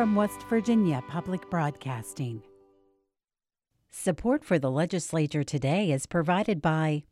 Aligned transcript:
from 0.00 0.14
West 0.14 0.44
Virginia 0.48 1.04
Public 1.08 1.50
Broadcasting. 1.50 2.42
Support 3.90 4.46
for 4.46 4.58
the 4.58 4.70
legislature 4.70 5.44
today 5.44 5.92
is 5.92 6.06
provided 6.06 6.62
by 6.62 7.04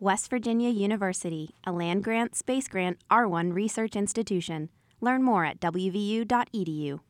West 0.00 0.28
Virginia 0.28 0.68
University, 0.68 1.54
a 1.66 1.72
land 1.72 2.04
grant, 2.04 2.34
space 2.36 2.68
grant, 2.68 2.98
R1 3.10 3.54
research 3.54 3.96
institution. 3.96 4.68
Learn 5.00 5.22
more 5.22 5.46
at 5.46 5.60
wvu.edu. 5.60 7.00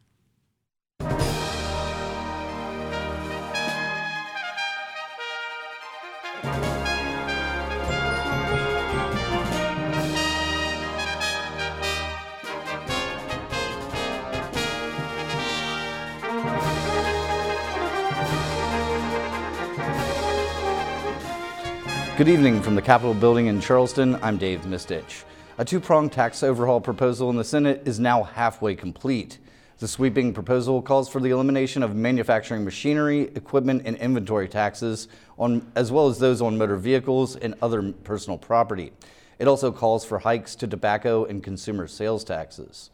Good 22.17 22.29
evening 22.29 22.63
from 22.63 22.77
the 22.77 22.81
Capitol 22.81 23.13
building 23.13 23.49
in 23.49 23.61
Charleston. 23.61 24.15
I'm 24.23 24.37
Dave 24.37 24.61
Mistich. 24.61 25.25
A 25.59 25.65
two 25.65 25.81
pronged 25.81 26.13
tax 26.13 26.45
overhaul 26.45 26.81
proposal 26.81 27.29
in 27.29 27.35
the 27.35 27.43
Senate 27.43 27.83
is 27.87 27.99
now 27.99 28.23
halfway 28.23 28.77
complete. 28.77 29.39
The 29.81 29.89
sweeping 29.89 30.33
proposal 30.33 30.81
calls 30.81 31.09
for 31.09 31.21
the 31.21 31.31
elimination 31.31 31.83
of 31.83 31.97
manufacturing 31.97 32.65
machinery, 32.65 33.23
equipment, 33.35 33.83
and 33.85 33.97
inventory 33.97 34.47
taxes, 34.47 35.09
on, 35.41 35.67
as 35.75 35.91
well 35.91 36.07
as 36.07 36.21
those 36.21 36.41
on 36.41 36.57
motor 36.57 36.77
vehicles 36.77 37.35
and 37.35 37.57
other 37.61 37.91
personal 38.05 38.39
property. 38.39 38.93
It 39.41 39.49
also 39.49 39.73
calls 39.73 40.05
for 40.05 40.21
hikes 40.21 40.55
to 40.55 40.69
tobacco 40.69 41.25
and 41.25 41.43
consumer 41.43 41.89
sales 41.89 42.23
taxes. 42.23 42.91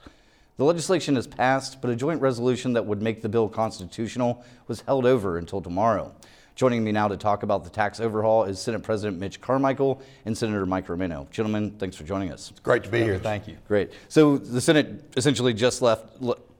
The 0.56 0.64
legislation 0.64 1.18
is 1.18 1.26
passed, 1.26 1.82
but 1.82 1.90
a 1.90 1.96
joint 1.96 2.22
resolution 2.22 2.72
that 2.72 2.86
would 2.86 3.02
make 3.02 3.20
the 3.20 3.28
bill 3.28 3.50
constitutional 3.50 4.42
was 4.66 4.80
held 4.80 5.04
over 5.04 5.36
until 5.36 5.60
tomorrow. 5.60 6.14
Joining 6.60 6.84
me 6.84 6.92
now 6.92 7.08
to 7.08 7.16
talk 7.16 7.42
about 7.42 7.64
the 7.64 7.70
tax 7.70 8.00
overhaul 8.00 8.44
is 8.44 8.60
Senate 8.60 8.82
President 8.82 9.18
Mitch 9.18 9.40
Carmichael 9.40 10.02
and 10.26 10.36
Senator 10.36 10.66
Mike 10.66 10.90
Romano. 10.90 11.26
Gentlemen, 11.30 11.70
thanks 11.78 11.96
for 11.96 12.04
joining 12.04 12.30
us. 12.30 12.50
It's 12.50 12.60
great 12.60 12.84
to 12.84 12.90
be 12.90 12.98
here. 12.98 13.18
Thank 13.18 13.48
you. 13.48 13.56
Great. 13.66 13.92
So 14.10 14.36
the 14.36 14.60
Senate 14.60 15.10
essentially 15.16 15.54
just 15.54 15.80
left 15.80 16.04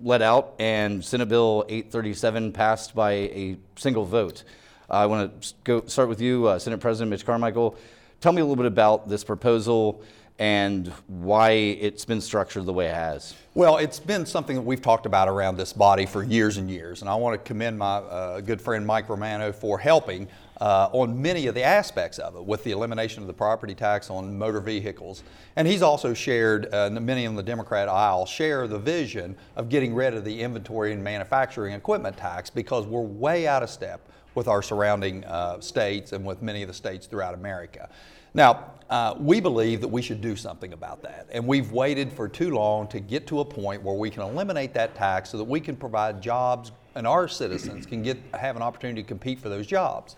let 0.00 0.22
out, 0.22 0.54
and 0.58 1.04
Senate 1.04 1.28
Bill 1.28 1.66
837 1.68 2.50
passed 2.52 2.94
by 2.94 3.12
a 3.12 3.58
single 3.76 4.06
vote. 4.06 4.44
I 4.88 5.04
want 5.04 5.42
to 5.42 5.54
go 5.64 5.84
start 5.84 6.08
with 6.08 6.22
you, 6.22 6.46
uh, 6.46 6.58
Senate 6.58 6.80
President 6.80 7.10
Mitch 7.10 7.26
Carmichael. 7.26 7.76
Tell 8.22 8.32
me 8.32 8.40
a 8.40 8.44
little 8.44 8.56
bit 8.56 8.64
about 8.64 9.06
this 9.06 9.22
proposal 9.22 10.02
and 10.40 10.88
why 11.06 11.50
it's 11.50 12.06
been 12.06 12.20
structured 12.20 12.64
the 12.64 12.72
way 12.72 12.86
it 12.86 12.94
has? 12.94 13.34
Well, 13.52 13.76
it's 13.76 14.00
been 14.00 14.24
something 14.24 14.56
that 14.56 14.62
we've 14.62 14.80
talked 14.80 15.04
about 15.04 15.28
around 15.28 15.58
this 15.58 15.74
body 15.74 16.06
for 16.06 16.22
years 16.22 16.56
and 16.56 16.70
years, 16.70 17.02
and 17.02 17.10
I 17.10 17.14
want 17.14 17.38
to 17.38 17.46
commend 17.46 17.78
my 17.78 17.96
uh, 17.96 18.40
good 18.40 18.58
friend 18.58 18.86
Mike 18.86 19.10
Romano 19.10 19.52
for 19.52 19.78
helping 19.78 20.28
uh, 20.58 20.88
on 20.92 21.20
many 21.20 21.46
of 21.46 21.54
the 21.54 21.62
aspects 21.62 22.18
of 22.18 22.36
it, 22.36 22.44
with 22.44 22.64
the 22.64 22.70
elimination 22.70 23.22
of 23.22 23.26
the 23.26 23.34
property 23.34 23.74
tax 23.74 24.08
on 24.08 24.36
motor 24.38 24.60
vehicles. 24.60 25.24
And 25.56 25.68
he's 25.68 25.82
also 25.82 26.14
shared, 26.14 26.72
uh, 26.72 26.88
many 26.88 27.26
on 27.26 27.34
the 27.34 27.42
Democrat 27.42 27.86
aisle 27.88 28.24
share 28.24 28.66
the 28.66 28.78
vision 28.78 29.36
of 29.56 29.68
getting 29.68 29.94
rid 29.94 30.14
of 30.14 30.24
the 30.24 30.40
inventory 30.40 30.94
and 30.94 31.04
manufacturing 31.04 31.74
equipment 31.74 32.16
tax 32.16 32.48
because 32.48 32.86
we're 32.86 33.02
way 33.02 33.46
out 33.46 33.62
of 33.62 33.68
step 33.68 34.00
with 34.34 34.48
our 34.48 34.62
surrounding 34.62 35.22
uh, 35.24 35.60
states 35.60 36.12
and 36.12 36.24
with 36.24 36.40
many 36.40 36.62
of 36.62 36.68
the 36.68 36.74
states 36.74 37.06
throughout 37.06 37.34
America. 37.34 37.90
Now, 38.34 38.70
uh, 38.88 39.14
we 39.18 39.40
believe 39.40 39.80
that 39.80 39.88
we 39.88 40.02
should 40.02 40.20
do 40.20 40.34
something 40.34 40.72
about 40.72 41.02
that. 41.02 41.28
And 41.30 41.46
we've 41.46 41.70
waited 41.70 42.12
for 42.12 42.28
too 42.28 42.50
long 42.50 42.88
to 42.88 42.98
get 42.98 43.26
to 43.28 43.40
a 43.40 43.44
point 43.44 43.82
where 43.82 43.94
we 43.94 44.10
can 44.10 44.22
eliminate 44.22 44.74
that 44.74 44.96
tax 44.96 45.30
so 45.30 45.38
that 45.38 45.44
we 45.44 45.60
can 45.60 45.76
provide 45.76 46.20
jobs 46.20 46.72
and 46.96 47.06
our 47.06 47.28
citizens 47.28 47.86
can 47.86 48.02
get, 48.02 48.18
have 48.34 48.56
an 48.56 48.62
opportunity 48.62 49.02
to 49.02 49.06
compete 49.06 49.38
for 49.38 49.48
those 49.48 49.66
jobs. 49.66 50.16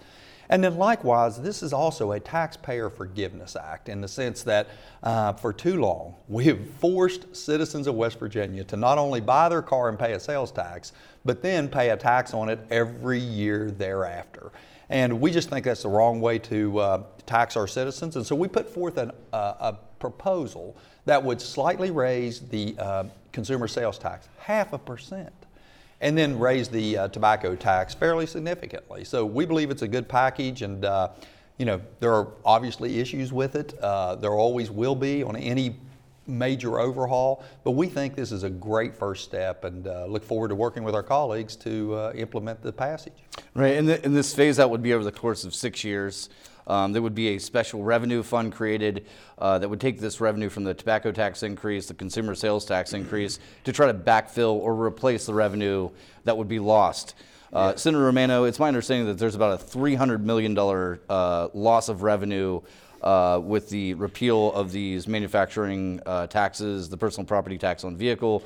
And 0.48 0.62
then, 0.62 0.76
likewise, 0.76 1.40
this 1.40 1.62
is 1.62 1.72
also 1.72 2.12
a 2.12 2.20
taxpayer 2.20 2.90
forgiveness 2.90 3.56
act 3.56 3.88
in 3.88 4.00
the 4.00 4.08
sense 4.08 4.42
that 4.42 4.68
uh, 5.02 5.32
for 5.34 5.52
too 5.52 5.80
long 5.80 6.14
we 6.28 6.44
have 6.44 6.68
forced 6.74 7.34
citizens 7.34 7.86
of 7.86 7.94
West 7.94 8.18
Virginia 8.18 8.64
to 8.64 8.76
not 8.76 8.98
only 8.98 9.20
buy 9.20 9.48
their 9.48 9.62
car 9.62 9.88
and 9.88 9.98
pay 9.98 10.12
a 10.12 10.20
sales 10.20 10.52
tax, 10.52 10.92
but 11.24 11.42
then 11.42 11.68
pay 11.68 11.90
a 11.90 11.96
tax 11.96 12.34
on 12.34 12.48
it 12.48 12.58
every 12.70 13.18
year 13.18 13.70
thereafter. 13.70 14.52
And 14.92 15.22
we 15.22 15.30
just 15.30 15.48
think 15.48 15.64
that's 15.64 15.84
the 15.84 15.88
wrong 15.88 16.20
way 16.20 16.38
to 16.40 16.78
uh, 16.78 17.02
tax 17.24 17.56
our 17.56 17.66
citizens. 17.66 18.16
And 18.16 18.26
so 18.26 18.36
we 18.36 18.46
put 18.46 18.68
forth 18.68 18.98
an, 18.98 19.10
uh, 19.32 19.54
a 19.58 19.78
proposal 19.98 20.76
that 21.06 21.22
would 21.24 21.40
slightly 21.40 21.90
raise 21.90 22.40
the 22.40 22.76
uh, 22.78 23.04
consumer 23.32 23.66
sales 23.68 23.98
tax 23.98 24.28
half 24.38 24.74
a 24.74 24.78
percent 24.78 25.32
and 26.02 26.18
then 26.18 26.38
raise 26.38 26.68
the 26.68 26.98
uh, 26.98 27.08
tobacco 27.08 27.56
tax 27.56 27.94
fairly 27.94 28.26
significantly. 28.26 29.02
So 29.02 29.24
we 29.24 29.46
believe 29.46 29.70
it's 29.70 29.80
a 29.80 29.88
good 29.88 30.10
package 30.10 30.60
and 30.60 30.84
uh, 30.84 31.08
you 31.56 31.64
know, 31.64 31.80
there 32.00 32.12
are 32.12 32.28
obviously 32.44 33.00
issues 33.00 33.32
with 33.32 33.56
it. 33.56 33.72
Uh, 33.80 34.16
there 34.16 34.32
always 34.32 34.70
will 34.70 34.94
be 34.94 35.22
on 35.22 35.36
any 35.36 35.76
major 36.26 36.78
overhaul, 36.78 37.44
but 37.64 37.72
we 37.72 37.88
think 37.88 38.14
this 38.14 38.32
is 38.32 38.42
a 38.42 38.50
great 38.50 38.94
first 38.94 39.24
step 39.24 39.64
and 39.64 39.86
uh, 39.86 40.06
look 40.06 40.24
forward 40.24 40.48
to 40.48 40.54
working 40.54 40.84
with 40.84 40.94
our 40.94 41.02
colleagues 41.02 41.56
to 41.56 41.94
uh, 41.94 42.12
implement 42.14 42.62
the 42.62 42.72
passage. 42.72 43.24
Right, 43.54 43.76
and, 43.76 43.88
the, 43.88 44.04
and, 44.04 44.14
this 44.14 44.34
phase 44.34 44.58
out 44.58 44.70
would 44.70 44.82
be 44.82 44.92
over 44.94 45.04
the 45.04 45.12
course 45.12 45.44
of 45.44 45.54
six 45.54 45.84
years. 45.84 46.28
Um, 46.66 46.92
there 46.92 47.02
would 47.02 47.14
be 47.14 47.28
a 47.28 47.38
special 47.38 47.82
revenue 47.82 48.22
fund 48.22 48.52
created 48.52 49.06
uh, 49.38 49.58
that 49.58 49.68
would 49.68 49.80
take 49.80 49.98
this 49.98 50.20
revenue 50.20 50.48
from 50.48 50.64
the 50.64 50.74
tobacco 50.74 51.10
tax 51.10 51.42
increase, 51.42 51.86
the 51.86 51.94
consumer 51.94 52.34
sales 52.34 52.64
tax 52.64 52.92
increase, 52.92 53.40
to 53.64 53.72
try 53.72 53.86
to 53.86 53.94
backfill 53.94 54.54
or 54.54 54.74
replace 54.74 55.26
the 55.26 55.34
revenue 55.34 55.90
that 56.24 56.36
would 56.36 56.48
be 56.48 56.60
lost. 56.60 57.14
Uh, 57.52 57.76
Senator 57.76 58.04
Romano, 58.04 58.44
it's 58.44 58.58
my 58.58 58.68
understanding 58.68 59.06
that 59.08 59.18
there's 59.18 59.34
about 59.34 59.60
a 59.60 59.62
$300 59.62 60.22
million 60.22 60.56
uh, 60.56 61.48
loss 61.52 61.90
of 61.90 62.02
revenue 62.02 62.62
uh, 63.02 63.40
with 63.42 63.68
the 63.68 63.94
repeal 63.94 64.52
of 64.52 64.72
these 64.72 65.08
manufacturing 65.08 66.00
uh, 66.06 66.26
taxes, 66.26 66.88
the 66.88 66.96
personal 66.96 67.26
property 67.26 67.58
tax 67.58 67.84
on 67.84 67.96
vehicle. 67.96 68.42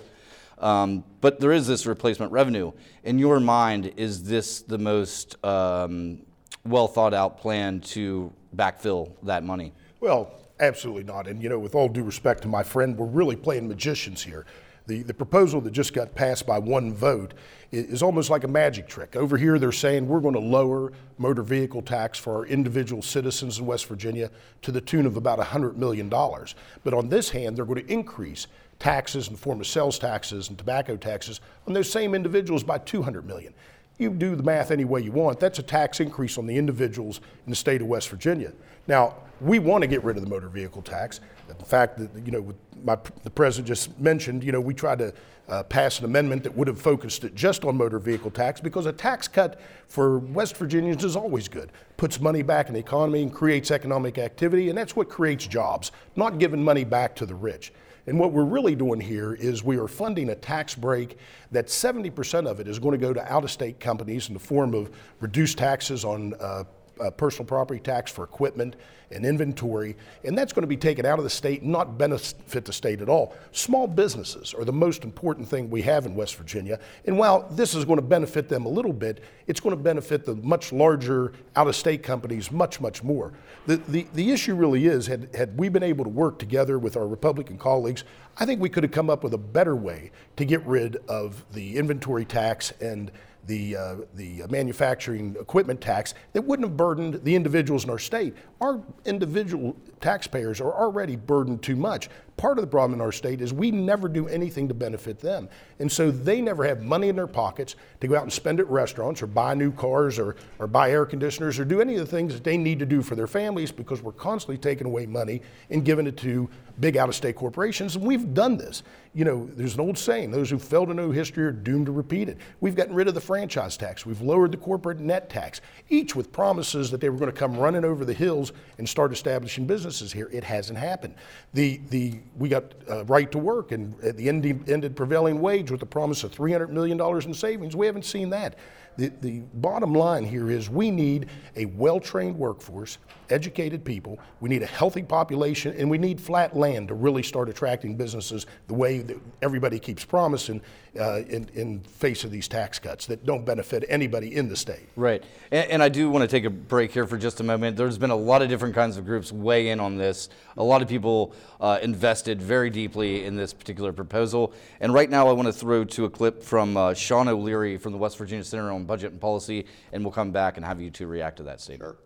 Um, 0.58 1.04
but 1.20 1.38
there 1.38 1.52
is 1.52 1.66
this 1.66 1.86
replacement 1.86 2.32
revenue. 2.32 2.72
In 3.04 3.18
your 3.18 3.40
mind, 3.40 3.92
is 3.96 4.24
this 4.24 4.62
the 4.62 4.78
most 4.78 5.42
um, 5.44 6.22
well 6.64 6.88
thought 6.88 7.12
out 7.12 7.38
plan 7.38 7.80
to 7.80 8.32
backfill 8.54 9.12
that 9.22 9.44
money? 9.44 9.72
Well, 10.00 10.32
absolutely 10.60 11.04
not. 11.04 11.28
And, 11.28 11.42
you 11.42 11.48
know, 11.48 11.58
with 11.58 11.74
all 11.74 11.88
due 11.88 12.02
respect 12.02 12.42
to 12.42 12.48
my 12.48 12.62
friend, 12.62 12.96
we're 12.96 13.06
really 13.06 13.36
playing 13.36 13.68
magicians 13.68 14.22
here. 14.22 14.46
The, 14.86 15.02
the 15.02 15.14
proposal 15.14 15.60
that 15.62 15.72
just 15.72 15.92
got 15.92 16.14
passed 16.14 16.46
by 16.46 16.58
one 16.58 16.94
vote 16.94 17.34
is 17.72 18.02
almost 18.02 18.30
like 18.30 18.44
a 18.44 18.48
magic 18.48 18.86
trick. 18.86 19.16
Over 19.16 19.36
here, 19.36 19.58
they're 19.58 19.72
saying 19.72 20.06
we're 20.06 20.20
going 20.20 20.34
to 20.34 20.40
lower 20.40 20.92
motor 21.18 21.42
vehicle 21.42 21.82
tax 21.82 22.18
for 22.18 22.36
our 22.36 22.46
individual 22.46 23.02
citizens 23.02 23.58
in 23.58 23.66
West 23.66 23.86
Virginia 23.86 24.30
to 24.62 24.70
the 24.70 24.80
tune 24.80 25.04
of 25.04 25.16
about 25.16 25.40
$100 25.40 25.76
million. 25.76 26.08
But 26.08 26.94
on 26.94 27.08
this 27.08 27.30
hand, 27.30 27.56
they're 27.56 27.64
going 27.64 27.84
to 27.84 27.92
increase 27.92 28.46
taxes 28.78 29.26
in 29.26 29.34
the 29.34 29.40
form 29.40 29.60
of 29.60 29.66
sales 29.66 29.98
taxes 29.98 30.48
and 30.48 30.58
tobacco 30.58 30.96
taxes 30.96 31.40
on 31.66 31.72
those 31.72 31.90
same 31.90 32.14
individuals 32.14 32.62
by 32.62 32.78
200 32.78 33.26
million. 33.26 33.52
You 33.98 34.10
do 34.10 34.36
the 34.36 34.42
math 34.42 34.70
any 34.70 34.84
way 34.84 35.00
you 35.00 35.10
want. 35.10 35.40
That's 35.40 35.58
a 35.58 35.62
tax 35.62 36.00
increase 36.00 36.36
on 36.38 36.46
the 36.46 36.56
individuals 36.56 37.20
in 37.46 37.50
the 37.50 37.56
state 37.56 37.80
of 37.80 37.88
West 37.88 38.10
Virginia. 38.10 38.52
Now, 38.86 39.16
we 39.40 39.58
want 39.58 39.82
to 39.82 39.88
get 39.88 40.04
rid 40.04 40.16
of 40.16 40.22
the 40.22 40.28
motor 40.28 40.48
vehicle 40.48 40.82
tax. 40.82 41.20
In 41.48 41.64
fact, 41.64 41.98
that 41.98 42.10
you 42.24 42.32
know, 42.32 42.54
my, 42.84 42.96
the 43.22 43.30
president 43.30 43.68
just 43.68 43.98
mentioned, 43.98 44.44
you 44.44 44.52
know, 44.52 44.60
we 44.60 44.74
tried 44.74 44.98
to 44.98 45.12
uh, 45.48 45.62
pass 45.62 45.98
an 46.00 46.04
amendment 46.04 46.42
that 46.42 46.56
would 46.56 46.68
have 46.68 46.80
focused 46.80 47.24
it 47.24 47.34
just 47.34 47.64
on 47.64 47.76
motor 47.76 47.98
vehicle 47.98 48.30
tax 48.30 48.60
because 48.60 48.86
a 48.86 48.92
tax 48.92 49.28
cut 49.28 49.60
for 49.86 50.18
West 50.18 50.56
Virginians 50.56 51.04
is 51.04 51.14
always 51.14 51.48
good. 51.48 51.70
Puts 51.96 52.20
money 52.20 52.42
back 52.42 52.68
in 52.68 52.74
the 52.74 52.80
economy 52.80 53.22
and 53.22 53.32
creates 53.32 53.70
economic 53.70 54.18
activity, 54.18 54.68
and 54.68 54.76
that's 54.76 54.96
what 54.96 55.08
creates 55.08 55.46
jobs, 55.46 55.92
not 56.16 56.38
giving 56.38 56.62
money 56.62 56.84
back 56.84 57.14
to 57.16 57.26
the 57.26 57.34
rich. 57.34 57.72
And 58.08 58.18
what 58.20 58.32
we're 58.32 58.44
really 58.44 58.76
doing 58.76 59.00
here 59.00 59.34
is 59.34 59.64
we 59.64 59.78
are 59.78 59.88
funding 59.88 60.30
a 60.30 60.34
tax 60.34 60.74
break 60.74 61.18
that 61.50 61.66
70% 61.66 62.46
of 62.46 62.60
it 62.60 62.68
is 62.68 62.78
going 62.78 62.92
to 62.92 63.04
go 63.04 63.12
to 63.12 63.32
out 63.32 63.42
of 63.42 63.50
state 63.50 63.80
companies 63.80 64.28
in 64.28 64.34
the 64.34 64.40
form 64.40 64.74
of 64.74 64.90
reduced 65.20 65.58
taxes 65.58 66.04
on 66.04 66.34
uh, 66.34 66.64
uh, 67.00 67.10
personal 67.10 67.46
property 67.46 67.80
tax 67.80 68.10
for 68.10 68.24
equipment 68.24 68.76
and 69.12 69.24
inventory, 69.24 69.96
and 70.24 70.36
that's 70.36 70.52
going 70.52 70.62
to 70.62 70.68
be 70.68 70.76
taken 70.76 71.06
out 71.06 71.18
of 71.18 71.24
the 71.24 71.30
state 71.30 71.62
and 71.62 71.70
not 71.70 71.96
benefit 71.96 72.64
the 72.64 72.72
state 72.72 73.00
at 73.00 73.08
all. 73.08 73.36
Small 73.52 73.86
businesses 73.86 74.52
are 74.54 74.64
the 74.64 74.72
most 74.72 75.04
important 75.04 75.46
thing 75.46 75.70
we 75.70 75.82
have 75.82 76.06
in 76.06 76.14
West 76.14 76.34
Virginia, 76.36 76.80
and 77.04 77.16
while 77.16 77.48
this 77.52 77.74
is 77.74 77.84
going 77.84 77.98
to 77.98 78.04
benefit 78.04 78.48
them 78.48 78.66
a 78.66 78.68
little 78.68 78.92
bit, 78.92 79.22
it's 79.46 79.60
going 79.60 79.76
to 79.76 79.82
benefit 79.82 80.24
the 80.24 80.34
much 80.36 80.72
larger 80.72 81.32
out 81.54 81.68
of 81.68 81.76
state 81.76 82.02
companies 82.02 82.50
much, 82.50 82.80
much 82.80 83.02
more. 83.02 83.32
The, 83.66 83.76
the, 83.76 84.06
the 84.14 84.32
issue 84.32 84.54
really 84.54 84.86
is 84.86 85.06
had, 85.06 85.28
had 85.34 85.56
we 85.56 85.68
been 85.68 85.84
able 85.84 86.04
to 86.04 86.10
work 86.10 86.38
together 86.38 86.78
with 86.78 86.96
our 86.96 87.06
Republican 87.06 87.58
colleagues, 87.58 88.04
I 88.38 88.44
think 88.44 88.60
we 88.60 88.68
could 88.68 88.82
have 88.82 88.92
come 88.92 89.08
up 89.08 89.22
with 89.22 89.34
a 89.34 89.38
better 89.38 89.76
way 89.76 90.10
to 90.36 90.44
get 90.44 90.64
rid 90.66 90.96
of 91.08 91.44
the 91.52 91.76
inventory 91.76 92.24
tax 92.24 92.72
and 92.80 93.10
the, 93.46 93.76
uh, 93.76 93.96
the 94.14 94.42
manufacturing 94.48 95.36
equipment 95.40 95.80
tax 95.80 96.14
that 96.32 96.42
wouldn't 96.42 96.68
have 96.68 96.76
burdened 96.76 97.22
the 97.24 97.34
individuals 97.34 97.84
in 97.84 97.90
our 97.90 97.98
state. 97.98 98.34
Our 98.60 98.82
individual 99.04 99.76
taxpayers 100.00 100.60
are 100.60 100.72
already 100.72 101.16
burdened 101.16 101.62
too 101.62 101.76
much. 101.76 102.08
Part 102.36 102.58
of 102.58 102.62
the 102.62 102.68
problem 102.68 102.94
in 102.94 103.00
our 103.00 103.12
state 103.12 103.40
is 103.40 103.52
we 103.52 103.70
never 103.70 104.08
do 104.08 104.28
anything 104.28 104.68
to 104.68 104.74
benefit 104.74 105.18
them. 105.18 105.48
And 105.78 105.90
so 105.90 106.10
they 106.10 106.40
never 106.40 106.64
have 106.64 106.82
money 106.82 107.08
in 107.08 107.16
their 107.16 107.26
pockets 107.26 107.76
to 108.00 108.08
go 108.08 108.16
out 108.16 108.22
and 108.22 108.32
spend 108.32 108.60
at 108.60 108.68
restaurants 108.68 109.22
or 109.22 109.26
buy 109.26 109.54
new 109.54 109.72
cars 109.72 110.18
or, 110.18 110.36
or 110.58 110.66
buy 110.66 110.90
air 110.90 111.06
conditioners 111.06 111.58
or 111.58 111.64
do 111.64 111.80
any 111.80 111.94
of 111.94 112.00
the 112.00 112.06
things 112.06 112.34
that 112.34 112.44
they 112.44 112.58
need 112.58 112.78
to 112.78 112.86
do 112.86 113.02
for 113.02 113.14
their 113.14 113.26
families 113.26 113.72
because 113.72 114.02
we're 114.02 114.12
constantly 114.12 114.58
taking 114.58 114.86
away 114.86 115.06
money 115.06 115.40
and 115.70 115.84
giving 115.84 116.06
it 116.06 116.16
to 116.18 116.48
big 116.78 116.96
out 116.96 117.08
of 117.08 117.14
state 117.14 117.36
corporations. 117.36 117.96
And 117.96 118.04
we've 118.04 118.34
done 118.34 118.56
this. 118.56 118.82
You 119.14 119.24
know, 119.24 119.48
there's 119.54 119.74
an 119.74 119.80
old 119.80 119.96
saying 119.96 120.30
those 120.30 120.50
who 120.50 120.58
fail 120.58 120.84
to 120.84 120.92
know 120.92 121.10
history 121.10 121.44
are 121.44 121.52
doomed 121.52 121.86
to 121.86 121.92
repeat 121.92 122.28
it. 122.28 122.36
We've 122.60 122.74
gotten 122.74 122.94
rid 122.94 123.08
of 123.08 123.14
the 123.14 123.20
franchise 123.20 123.76
tax, 123.78 124.04
we've 124.04 124.20
lowered 124.20 124.52
the 124.52 124.58
corporate 124.58 125.00
net 125.00 125.30
tax, 125.30 125.62
each 125.88 126.14
with 126.14 126.32
promises 126.32 126.90
that 126.90 127.00
they 127.00 127.08
were 127.08 127.16
going 127.16 127.32
to 127.32 127.38
come 127.38 127.56
running 127.56 127.84
over 127.84 128.04
the 128.04 128.12
hills 128.12 128.52
and 128.76 128.86
start 128.86 129.12
establishing 129.12 129.66
businesses 129.66 130.12
here. 130.12 130.28
It 130.32 130.44
hasn't 130.44 130.78
happened. 130.78 131.14
The, 131.54 131.80
the, 131.88 132.18
we 132.36 132.48
got 132.48 132.74
uh, 132.90 133.04
right 133.04 133.30
to 133.32 133.38
work 133.38 133.72
and 133.72 133.98
at 134.02 134.16
the 134.16 134.28
ended, 134.28 134.68
ended 134.68 134.96
prevailing 134.96 135.40
wage 135.40 135.70
with 135.70 135.80
the 135.80 135.86
promise 135.86 136.24
of 136.24 136.32
$300 136.34 136.70
million 136.70 137.00
in 137.00 137.34
savings. 137.34 137.76
We 137.76 137.86
haven't 137.86 138.04
seen 138.04 138.30
that. 138.30 138.58
The, 138.96 139.12
the 139.20 139.40
bottom 139.54 139.92
line 139.92 140.24
here 140.24 140.50
is 140.50 140.70
we 140.70 140.90
need 140.90 141.26
a 141.54 141.66
well 141.66 142.00
trained 142.00 142.36
workforce, 142.36 142.98
educated 143.30 143.84
people, 143.84 144.18
we 144.40 144.48
need 144.48 144.62
a 144.62 144.66
healthy 144.66 145.02
population, 145.02 145.74
and 145.76 145.90
we 145.90 145.98
need 145.98 146.20
flat 146.20 146.56
land 146.56 146.88
to 146.88 146.94
really 146.94 147.22
start 147.22 147.48
attracting 147.48 147.96
businesses 147.96 148.46
the 148.68 148.74
way 148.74 148.98
that 149.00 149.18
everybody 149.42 149.78
keeps 149.78 150.04
promising 150.04 150.60
uh, 150.98 151.22
in, 151.28 151.48
in 151.54 151.80
face 151.80 152.24
of 152.24 152.30
these 152.30 152.48
tax 152.48 152.78
cuts 152.78 153.06
that 153.06 153.26
don't 153.26 153.44
benefit 153.44 153.84
anybody 153.88 154.34
in 154.34 154.48
the 154.48 154.56
state. 154.56 154.88
Right. 154.96 155.22
And, 155.50 155.70
and 155.70 155.82
I 155.82 155.88
do 155.88 156.08
want 156.08 156.22
to 156.22 156.28
take 156.28 156.44
a 156.44 156.50
break 156.50 156.92
here 156.92 157.06
for 157.06 157.18
just 157.18 157.40
a 157.40 157.44
moment. 157.44 157.76
There's 157.76 157.98
been 157.98 158.10
a 158.10 158.16
lot 158.16 158.42
of 158.42 158.48
different 158.48 158.74
kinds 158.74 158.96
of 158.96 159.04
groups 159.04 159.30
weigh 159.32 159.68
in 159.68 159.80
on 159.80 159.96
this. 159.96 160.28
A 160.56 160.62
lot 160.62 160.80
of 160.82 160.88
people 160.88 161.34
uh, 161.60 161.78
invested 161.82 162.40
very 162.40 162.70
deeply 162.70 163.24
in 163.24 163.36
this 163.36 163.52
particular 163.52 163.92
proposal. 163.92 164.52
And 164.80 164.94
right 164.94 165.10
now, 165.10 165.28
I 165.28 165.32
want 165.32 165.46
to 165.46 165.52
throw 165.52 165.84
to 165.84 166.06
a 166.06 166.10
clip 166.10 166.42
from 166.42 166.76
uh, 166.76 166.94
Sean 166.94 167.28
O'Leary 167.28 167.76
from 167.76 167.92
the 167.92 167.98
West 167.98 168.16
Virginia 168.16 168.44
Center 168.44 168.70
on 168.70 168.85
Budget 168.86 169.12
and 169.12 169.20
Policy, 169.20 169.66
and 169.92 170.04
we'll 170.04 170.12
come 170.12 170.30
back 170.30 170.56
and 170.56 170.64
have 170.64 170.80
you 170.80 170.90
two 170.90 171.06
react 171.06 171.36
to 171.38 171.42
that 171.44 171.60
statement. 171.60 171.96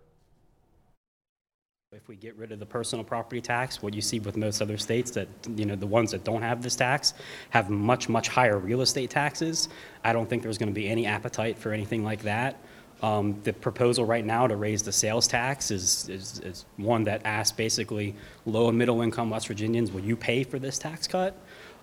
If 1.93 2.07
we 2.07 2.15
get 2.15 2.37
rid 2.37 2.53
of 2.53 2.61
the 2.61 2.67
personal 2.67 3.05
property 3.05 3.41
tax, 3.41 3.83
what 3.83 3.95
you 3.95 4.01
see 4.01 4.21
with 4.21 4.37
most 4.37 4.63
other 4.63 4.79
states 4.79 5.11
that, 5.11 5.27
you 5.57 5.67
know, 5.67 5.75
the 5.75 5.89
ones 5.89 6.13
that 6.13 6.23
don't 6.23 6.41
have 6.41 6.63
this 6.63 6.77
tax 6.77 7.15
have 7.51 7.69
much, 7.69 8.09
much 8.09 8.29
higher 8.29 8.59
real 8.59 8.81
estate 8.83 9.11
taxes. 9.11 9.69
I 10.05 10.13
don't 10.13 10.31
think 10.31 10.45
there's 10.45 10.57
going 10.57 10.69
to 10.69 10.75
be 10.75 10.89
any 10.89 11.07
appetite 11.07 11.59
for 11.59 11.73
anything 11.73 12.05
like 12.05 12.23
that. 12.23 12.63
Um, 13.03 13.41
the 13.43 13.53
proposal 13.53 14.05
right 14.05 14.25
now 14.25 14.47
to 14.47 14.55
raise 14.55 14.85
the 14.85 14.93
sales 14.93 15.27
tax 15.27 15.73
is, 15.73 16.09
is, 16.09 16.39
is 16.45 16.65
one 16.77 17.03
that 17.05 17.23
asks 17.25 17.57
basically 17.57 18.15
low 18.47 18.69
and 18.69 18.79
middle 18.79 19.03
income 19.03 19.29
West 19.29 19.49
Virginians, 19.49 19.91
will 19.91 20.03
you 20.03 20.17
pay 20.17 20.45
for 20.45 20.61
this 20.61 20.79
tax 20.79 21.09
cut? 21.09 21.35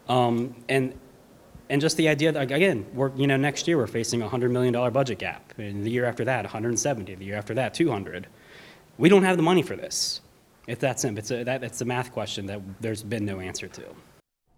Um, 0.08 0.56
and 0.70 0.94
and 1.70 1.82
just 1.82 1.98
the 1.98 2.08
idea 2.08 2.32
that 2.32 2.52
again, 2.52 2.86
we're 2.94 3.16
you 3.16 3.28
know 3.28 3.38
next 3.38 3.68
year 3.68 3.78
we're 3.78 3.88
facing 3.88 4.22
a 4.22 4.30
hundred 4.30 4.52
million 4.52 4.74
dollar 4.74 4.92
budget 4.92 5.20
gap, 5.20 5.54
and 5.58 5.84
the 5.84 5.92
year 5.92 6.06
after 6.06 6.26
that, 6.26 6.44
170, 6.44 7.16
the 7.16 7.26
year 7.26 7.36
after 7.36 7.54
that, 7.56 7.74
200. 7.74 8.28
We 8.98 9.10
don't 9.10 9.24
have 9.24 9.38
the 9.38 9.44
money 9.44 9.62
for 9.62 9.76
this. 9.76 10.22
If 10.66 10.80
that's 10.80 11.04
it's 11.06 11.32
a, 11.32 11.44
that, 11.44 11.64
it's 11.64 11.82
a 11.82 11.86
math 11.86 12.12
question 12.12 12.46
that 12.48 12.62
there's 12.82 13.04
been 13.04 13.26
no 13.26 13.40
answer 13.40 13.68
to. 13.68 13.84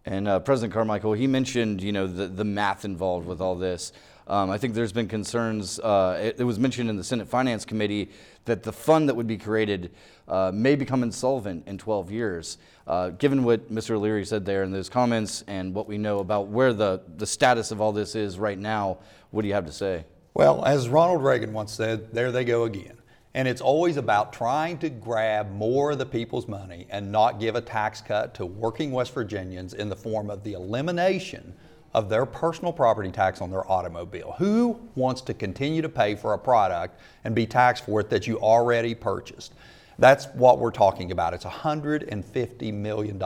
And 0.06 0.28
uh, 0.28 0.40
President 0.40 0.74
Carmichael, 0.74 1.14
he 1.14 1.28
mentioned, 1.28 1.84
you 1.84 1.92
know, 1.92 2.08
the, 2.08 2.28
the 2.28 2.46
math 2.46 2.86
involved 2.86 3.28
with 3.28 3.42
all 3.42 3.56
this. 3.56 3.92
Um, 4.30 4.52
I 4.52 4.60
think 4.60 4.76
there's 4.76 4.92
been 4.94 5.08
concerns. 5.08 5.80
Uh, 5.80 6.20
it, 6.22 6.36
it, 6.40 6.44
was 6.44 6.60
mentioned 6.60 6.88
in 6.88 6.96
the 6.96 7.04
Senate 7.04 7.28
Finance 7.28 7.66
Committee 7.66 8.12
that 8.46 8.62
the 8.62 8.72
fund 8.72 9.10
that 9.10 9.16
would 9.16 9.26
be 9.26 9.38
created 9.38 9.92
uh, 10.28 10.52
may 10.54 10.76
become 10.76 11.02
insolvent 11.02 11.68
in 11.68 11.80
12 11.80 12.12
years. 12.12 12.60
Uh, 12.86 13.10
given 13.10 13.44
what 13.44 13.74
Mr. 13.74 13.92
O'Leary 13.96 14.24
said 14.24 14.46
there 14.46 14.62
in 14.62 14.72
those 14.72 14.88
comments 14.88 15.44
and 15.48 15.74
what 15.74 15.88
we 15.88 15.98
know 15.98 16.20
about 16.20 16.48
where 16.48 16.74
the, 16.74 17.02
the 17.18 17.26
status 17.26 17.72
of 17.72 17.82
all 17.82 17.92
this 17.92 18.14
is 18.14 18.38
right 18.38 18.60
now, 18.60 19.00
what 19.32 19.42
do 19.42 19.48
you 19.48 19.56
have 19.56 19.66
to 19.66 19.72
say? 19.72 20.06
Well, 20.36 20.64
as 20.64 20.90
Ronald 20.90 21.24
Reagan 21.24 21.52
once 21.52 21.74
said, 21.74 22.14
there 22.14 22.32
they 22.32 22.46
go 22.46 22.66
again. 22.66 22.98
And 23.34 23.48
it's 23.48 23.62
always 23.62 23.98
about 23.98 24.32
trying 24.32 24.78
to 24.80 24.90
grab 24.90 25.52
more 25.52 25.92
of 25.92 25.98
the 25.98 26.06
people's 26.06 26.48
money 26.48 26.86
and 26.92 27.12
not 27.12 27.40
give 27.40 27.56
a 27.56 27.62
tax 27.62 28.00
cut 28.00 28.36
to 28.36 28.46
working 28.46 28.92
West 28.92 29.14
Virginians 29.14 29.74
in 29.74 29.90
the 29.90 29.96
form 29.96 30.30
of 30.30 30.44
the 30.44 30.54
elimination 30.54 31.56
of 31.94 32.10
their 32.10 32.26
personal 32.26 32.72
property 32.72 33.12
tax 33.12 33.42
on 33.42 33.50
their 33.50 33.70
automobile. 33.70 34.36
Who 34.38 34.80
wants 34.96 35.22
to 35.22 35.34
continue 35.34 35.82
to 35.82 35.90
pay 35.90 36.16
for 36.16 36.34
a 36.34 36.38
product 36.38 37.00
and 37.24 37.34
be 37.34 37.46
taxed 37.46 37.86
for 37.86 38.00
it 38.02 38.10
that 38.10 38.28
you 38.28 38.40
already 38.40 38.94
purchased? 38.94 39.54
That's 39.98 40.26
what 40.28 40.60
we're 40.60 40.72
talking 40.72 41.12
about. 41.12 41.34
It's 41.34 41.46
$150 41.46 42.74
million. 42.74 43.22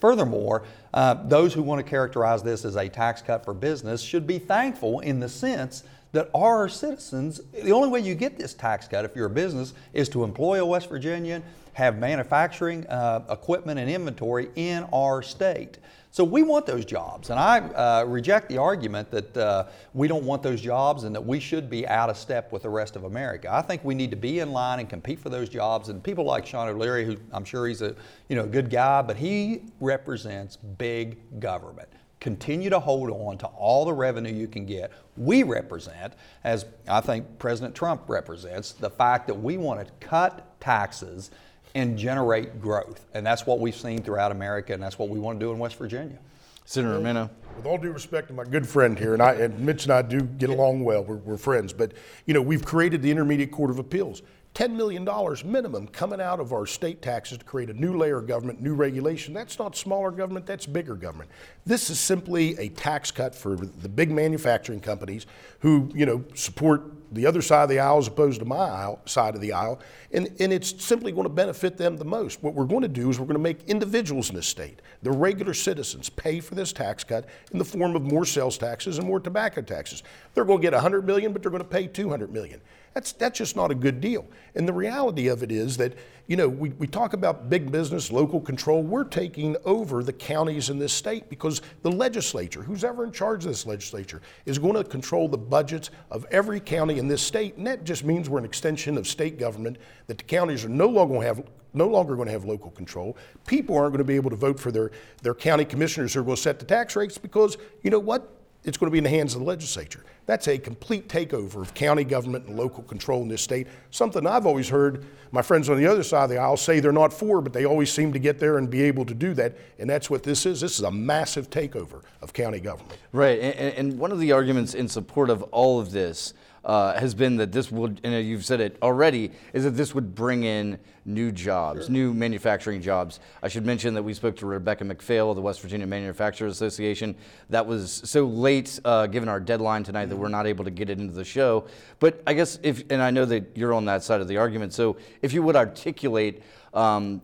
Furthermore, 0.00 0.64
uh, 0.94 1.14
those 1.24 1.52
who 1.52 1.62
want 1.62 1.84
to 1.84 1.88
characterize 1.88 2.42
this 2.42 2.64
as 2.64 2.76
a 2.76 2.88
tax 2.88 3.20
cut 3.20 3.44
for 3.44 3.52
business 3.52 4.00
should 4.00 4.26
be 4.26 4.38
thankful 4.38 5.00
in 5.00 5.20
the 5.20 5.28
sense 5.28 5.82
that 6.12 6.30
our 6.34 6.68
citizens, 6.68 7.40
the 7.52 7.72
only 7.72 7.88
way 7.88 8.00
you 8.00 8.14
get 8.14 8.38
this 8.38 8.54
tax 8.54 8.88
cut 8.88 9.04
if 9.04 9.14
you're 9.14 9.26
a 9.26 9.30
business 9.30 9.74
is 9.92 10.08
to 10.08 10.24
employ 10.24 10.60
a 10.60 10.64
West 10.64 10.88
Virginian, 10.88 11.42
have 11.74 11.98
manufacturing 11.98 12.86
uh, 12.86 13.24
equipment 13.30 13.78
and 13.78 13.90
inventory 13.90 14.48
in 14.56 14.84
our 14.92 15.22
state. 15.22 15.78
So 16.18 16.24
we 16.24 16.42
want 16.42 16.66
those 16.66 16.84
jobs. 16.84 17.30
And 17.30 17.38
I 17.38 17.60
uh, 17.60 18.04
reject 18.04 18.48
the 18.48 18.58
argument 18.58 19.08
that 19.12 19.36
uh, 19.36 19.66
we 19.94 20.08
don't 20.08 20.24
want 20.24 20.42
those 20.42 20.60
jobs 20.60 21.04
and 21.04 21.14
that 21.14 21.24
we 21.24 21.38
should 21.38 21.70
be 21.70 21.86
out 21.86 22.10
of 22.10 22.16
step 22.16 22.50
with 22.50 22.62
the 22.62 22.68
rest 22.70 22.96
of 22.96 23.04
America. 23.04 23.48
I 23.48 23.62
think 23.62 23.84
we 23.84 23.94
need 23.94 24.10
to 24.10 24.16
be 24.16 24.40
in 24.40 24.50
line 24.50 24.80
and 24.80 24.90
compete 24.90 25.20
for 25.20 25.28
those 25.28 25.48
jobs. 25.48 25.90
And 25.90 26.02
people 26.02 26.24
like 26.24 26.44
Sean 26.44 26.66
O'Leary, 26.66 27.04
who 27.04 27.16
I'm 27.30 27.44
sure 27.44 27.68
he's 27.68 27.82
a 27.82 27.94
you 28.28 28.34
know, 28.34 28.48
good 28.48 28.68
guy, 28.68 29.00
but 29.00 29.16
he 29.16 29.62
represents 29.78 30.56
big 30.56 31.18
government 31.38 31.88
continue 32.20 32.68
to 32.68 32.80
hold 32.80 33.10
on 33.10 33.38
to 33.38 33.46
all 33.46 33.84
the 33.84 33.92
revenue 33.92 34.34
you 34.34 34.48
can 34.48 34.66
get. 34.66 34.90
We 35.16 35.44
represent, 35.44 36.14
as 36.42 36.66
I 36.88 37.00
think 37.00 37.38
President 37.38 37.76
Trump 37.76 38.08
represents, 38.08 38.72
the 38.72 38.90
fact 38.90 39.28
that 39.28 39.34
we 39.34 39.56
want 39.56 39.86
to 39.86 39.92
cut 40.04 40.60
taxes 40.60 41.30
and 41.78 41.96
generate 41.96 42.60
growth. 42.60 43.06
And 43.14 43.24
that's 43.24 43.46
what 43.46 43.60
we've 43.60 43.74
seen 43.74 44.02
throughout 44.02 44.32
America, 44.32 44.72
and 44.72 44.82
that's 44.82 44.98
what 44.98 45.08
we 45.08 45.18
want 45.18 45.38
to 45.38 45.46
do 45.46 45.52
in 45.52 45.58
West 45.58 45.76
Virginia. 45.76 46.18
Senator 46.64 46.94
Romano. 46.94 47.30
With 47.56 47.66
all 47.66 47.78
due 47.78 47.92
respect 47.92 48.28
to 48.28 48.34
my 48.34 48.44
good 48.44 48.68
friend 48.68 48.98
here, 48.98 49.14
and, 49.14 49.22
I, 49.22 49.32
and 49.34 49.58
Mitch 49.60 49.84
and 49.84 49.92
I 49.92 50.02
do 50.02 50.20
get 50.20 50.50
along 50.50 50.84
well, 50.84 51.02
we're, 51.02 51.16
we're 51.16 51.36
friends, 51.38 51.72
but 51.72 51.92
you 52.26 52.34
know, 52.34 52.42
we've 52.42 52.64
created 52.64 53.00
the 53.00 53.10
Intermediate 53.10 53.50
Court 53.50 53.70
of 53.70 53.78
Appeals. 53.78 54.22
$10 54.58 54.72
million 54.72 55.08
minimum 55.44 55.86
coming 55.86 56.20
out 56.20 56.40
of 56.40 56.52
our 56.52 56.66
state 56.66 57.00
taxes 57.00 57.38
to 57.38 57.44
create 57.44 57.70
a 57.70 57.74
new 57.74 57.96
layer 57.96 58.18
of 58.18 58.26
government, 58.26 58.60
new 58.60 58.74
regulation. 58.74 59.32
That's 59.32 59.56
not 59.56 59.76
smaller 59.76 60.10
government, 60.10 60.46
that's 60.46 60.66
bigger 60.66 60.96
government. 60.96 61.30
This 61.64 61.90
is 61.90 62.00
simply 62.00 62.58
a 62.58 62.68
tax 62.70 63.12
cut 63.12 63.36
for 63.36 63.54
the 63.54 63.88
big 63.88 64.10
manufacturing 64.10 64.80
companies 64.80 65.26
who, 65.60 65.88
you 65.94 66.04
know, 66.06 66.24
support 66.34 66.82
the 67.12 67.24
other 67.24 67.40
side 67.40 67.62
of 67.62 67.68
the 67.68 67.78
aisle 67.78 67.98
as 67.98 68.08
opposed 68.08 68.40
to 68.40 68.44
my 68.44 68.56
aisle, 68.56 69.00
side 69.04 69.36
of 69.36 69.40
the 69.40 69.52
aisle. 69.52 69.78
And, 70.10 70.26
and 70.40 70.52
it's 70.52 70.84
simply 70.84 71.12
going 71.12 71.22
to 71.22 71.32
benefit 71.32 71.76
them 71.76 71.96
the 71.96 72.04
most. 72.04 72.42
What 72.42 72.54
we're 72.54 72.64
going 72.64 72.82
to 72.82 72.88
do 72.88 73.10
is 73.10 73.20
we're 73.20 73.26
going 73.26 73.34
to 73.34 73.40
make 73.40 73.62
individuals 73.68 74.28
in 74.28 74.34
this 74.34 74.48
state, 74.48 74.82
the 75.04 75.12
regular 75.12 75.54
citizens, 75.54 76.10
pay 76.10 76.40
for 76.40 76.56
this 76.56 76.72
tax 76.72 77.04
cut 77.04 77.26
in 77.52 77.60
the 77.60 77.64
form 77.64 77.94
of 77.94 78.02
more 78.02 78.24
sales 78.24 78.58
taxes 78.58 78.98
and 78.98 79.06
more 79.06 79.20
tobacco 79.20 79.60
taxes. 79.62 80.02
They're 80.34 80.44
going 80.44 80.58
to 80.58 80.62
get 80.62 80.72
100 80.72 81.06
million, 81.06 81.32
but 81.32 81.42
they're 81.42 81.52
going 81.52 81.62
to 81.62 81.68
pay 81.68 81.86
200 81.86 82.32
million. 82.32 82.60
That's, 82.94 83.12
that's 83.12 83.38
just 83.38 83.56
not 83.56 83.70
a 83.70 83.74
good 83.74 84.00
deal. 84.00 84.26
And 84.54 84.66
the 84.66 84.72
reality 84.72 85.28
of 85.28 85.42
it 85.42 85.52
is 85.52 85.76
that, 85.76 85.94
you 86.26 86.36
know, 86.36 86.48
we, 86.48 86.70
we 86.70 86.86
talk 86.86 87.12
about 87.12 87.48
big 87.48 87.70
business, 87.70 88.10
local 88.10 88.40
control. 88.40 88.82
We're 88.82 89.04
taking 89.04 89.56
over 89.64 90.02
the 90.02 90.12
counties 90.12 90.68
in 90.70 90.78
this 90.78 90.92
state 90.92 91.28
because 91.28 91.62
the 91.82 91.90
legislature, 91.90 92.62
who's 92.62 92.84
ever 92.84 93.04
in 93.04 93.12
charge 93.12 93.44
of 93.44 93.50
this 93.50 93.66
legislature, 93.66 94.20
is 94.46 94.58
going 94.58 94.74
to 94.74 94.84
control 94.84 95.28
the 95.28 95.38
budgets 95.38 95.90
of 96.10 96.26
every 96.30 96.60
county 96.60 96.98
in 96.98 97.08
this 97.08 97.22
state. 97.22 97.56
And 97.56 97.66
that 97.66 97.84
just 97.84 98.04
means 98.04 98.28
we're 98.28 98.38
an 98.38 98.44
extension 98.44 98.98
of 98.98 99.06
state 99.06 99.38
government, 99.38 99.78
that 100.06 100.18
the 100.18 100.24
counties 100.24 100.64
are 100.64 100.70
no 100.70 100.88
longer 100.88 101.14
going 101.14 101.22
to 101.22 101.34
have 101.34 101.44
no 101.74 101.86
longer 101.86 102.16
going 102.16 102.26
to 102.26 102.32
have 102.32 102.46
local 102.46 102.70
control. 102.70 103.16
People 103.46 103.76
aren't 103.76 103.92
going 103.92 103.98
to 103.98 104.04
be 104.04 104.16
able 104.16 104.30
to 104.30 104.36
vote 104.36 104.58
for 104.58 104.72
their, 104.72 104.90
their 105.22 105.34
county 105.34 105.66
commissioners 105.66 106.14
who 106.14 106.20
are 106.20 106.24
going 106.24 106.36
to 106.36 106.42
set 106.42 106.58
the 106.58 106.64
tax 106.64 106.96
rates 106.96 107.18
because, 107.18 107.58
you 107.82 107.90
know 107.90 107.98
what? 107.98 108.37
It's 108.64 108.76
going 108.76 108.88
to 108.88 108.92
be 108.92 108.98
in 108.98 109.04
the 109.04 109.10
hands 109.10 109.34
of 109.34 109.40
the 109.40 109.46
legislature. 109.46 110.04
That's 110.26 110.46
a 110.48 110.58
complete 110.58 111.08
takeover 111.08 111.62
of 111.62 111.72
county 111.74 112.04
government 112.04 112.46
and 112.46 112.56
local 112.56 112.82
control 112.82 113.22
in 113.22 113.28
this 113.28 113.40
state. 113.40 113.66
Something 113.90 114.26
I've 114.26 114.46
always 114.46 114.68
heard 114.68 115.04
my 115.30 115.42
friends 115.42 115.68
on 115.68 115.78
the 115.78 115.86
other 115.86 116.02
side 116.02 116.24
of 116.24 116.30
the 116.30 116.38
aisle 116.38 116.56
say 116.56 116.80
they're 116.80 116.92
not 116.92 117.12
for, 117.12 117.40
but 117.40 117.52
they 117.52 117.64
always 117.64 117.90
seem 117.90 118.12
to 118.12 118.18
get 118.18 118.38
there 118.38 118.58
and 118.58 118.68
be 118.68 118.82
able 118.82 119.06
to 119.06 119.14
do 119.14 119.32
that. 119.34 119.56
And 119.78 119.88
that's 119.88 120.10
what 120.10 120.22
this 120.22 120.44
is. 120.44 120.60
This 120.60 120.78
is 120.78 120.84
a 120.84 120.90
massive 120.90 121.48
takeover 121.48 122.02
of 122.20 122.32
county 122.32 122.60
government. 122.60 122.98
Right. 123.12 123.38
And, 123.40 123.74
and 123.74 123.98
one 123.98 124.12
of 124.12 124.18
the 124.18 124.32
arguments 124.32 124.74
in 124.74 124.88
support 124.88 125.30
of 125.30 125.42
all 125.44 125.80
of 125.80 125.92
this 125.92 126.34
uh, 126.68 126.92
has 127.00 127.14
been 127.14 127.36
that 127.38 127.50
this 127.50 127.72
would, 127.72 127.98
and 128.04 128.24
you've 128.26 128.44
said 128.44 128.60
it 128.60 128.76
already, 128.82 129.32
is 129.54 129.64
that 129.64 129.70
this 129.70 129.94
would 129.94 130.14
bring 130.14 130.44
in 130.44 130.78
new 131.06 131.32
jobs, 131.32 131.86
sure. 131.86 131.90
new 131.90 132.12
manufacturing 132.12 132.82
jobs. 132.82 133.20
I 133.42 133.48
should 133.48 133.64
mention 133.64 133.94
that 133.94 134.02
we 134.02 134.12
spoke 134.12 134.36
to 134.36 134.46
Rebecca 134.46 134.84
McPhail 134.84 135.30
of 135.30 135.36
the 135.36 135.40
West 135.40 135.62
Virginia 135.62 135.86
Manufacturers 135.86 136.52
Association. 136.52 137.16
That 137.48 137.66
was 137.66 138.02
so 138.04 138.26
late, 138.26 138.78
uh, 138.84 139.06
given 139.06 139.30
our 139.30 139.40
deadline 139.40 139.82
tonight, 139.82 140.02
mm-hmm. 140.02 140.10
that 140.10 140.16
we're 140.16 140.28
not 140.28 140.46
able 140.46 140.64
to 140.66 140.70
get 140.70 140.90
it 140.90 141.00
into 141.00 141.14
the 141.14 141.24
show. 141.24 141.66
But 142.00 142.22
I 142.26 142.34
guess 142.34 142.58
if, 142.62 142.84
and 142.90 143.00
I 143.00 143.10
know 143.10 143.24
that 143.24 143.56
you're 143.56 143.72
on 143.72 143.86
that 143.86 144.02
side 144.02 144.20
of 144.20 144.28
the 144.28 144.36
argument, 144.36 144.74
so 144.74 144.98
if 145.22 145.32
you 145.32 145.42
would 145.42 145.56
articulate, 145.56 146.42
um, 146.74 147.22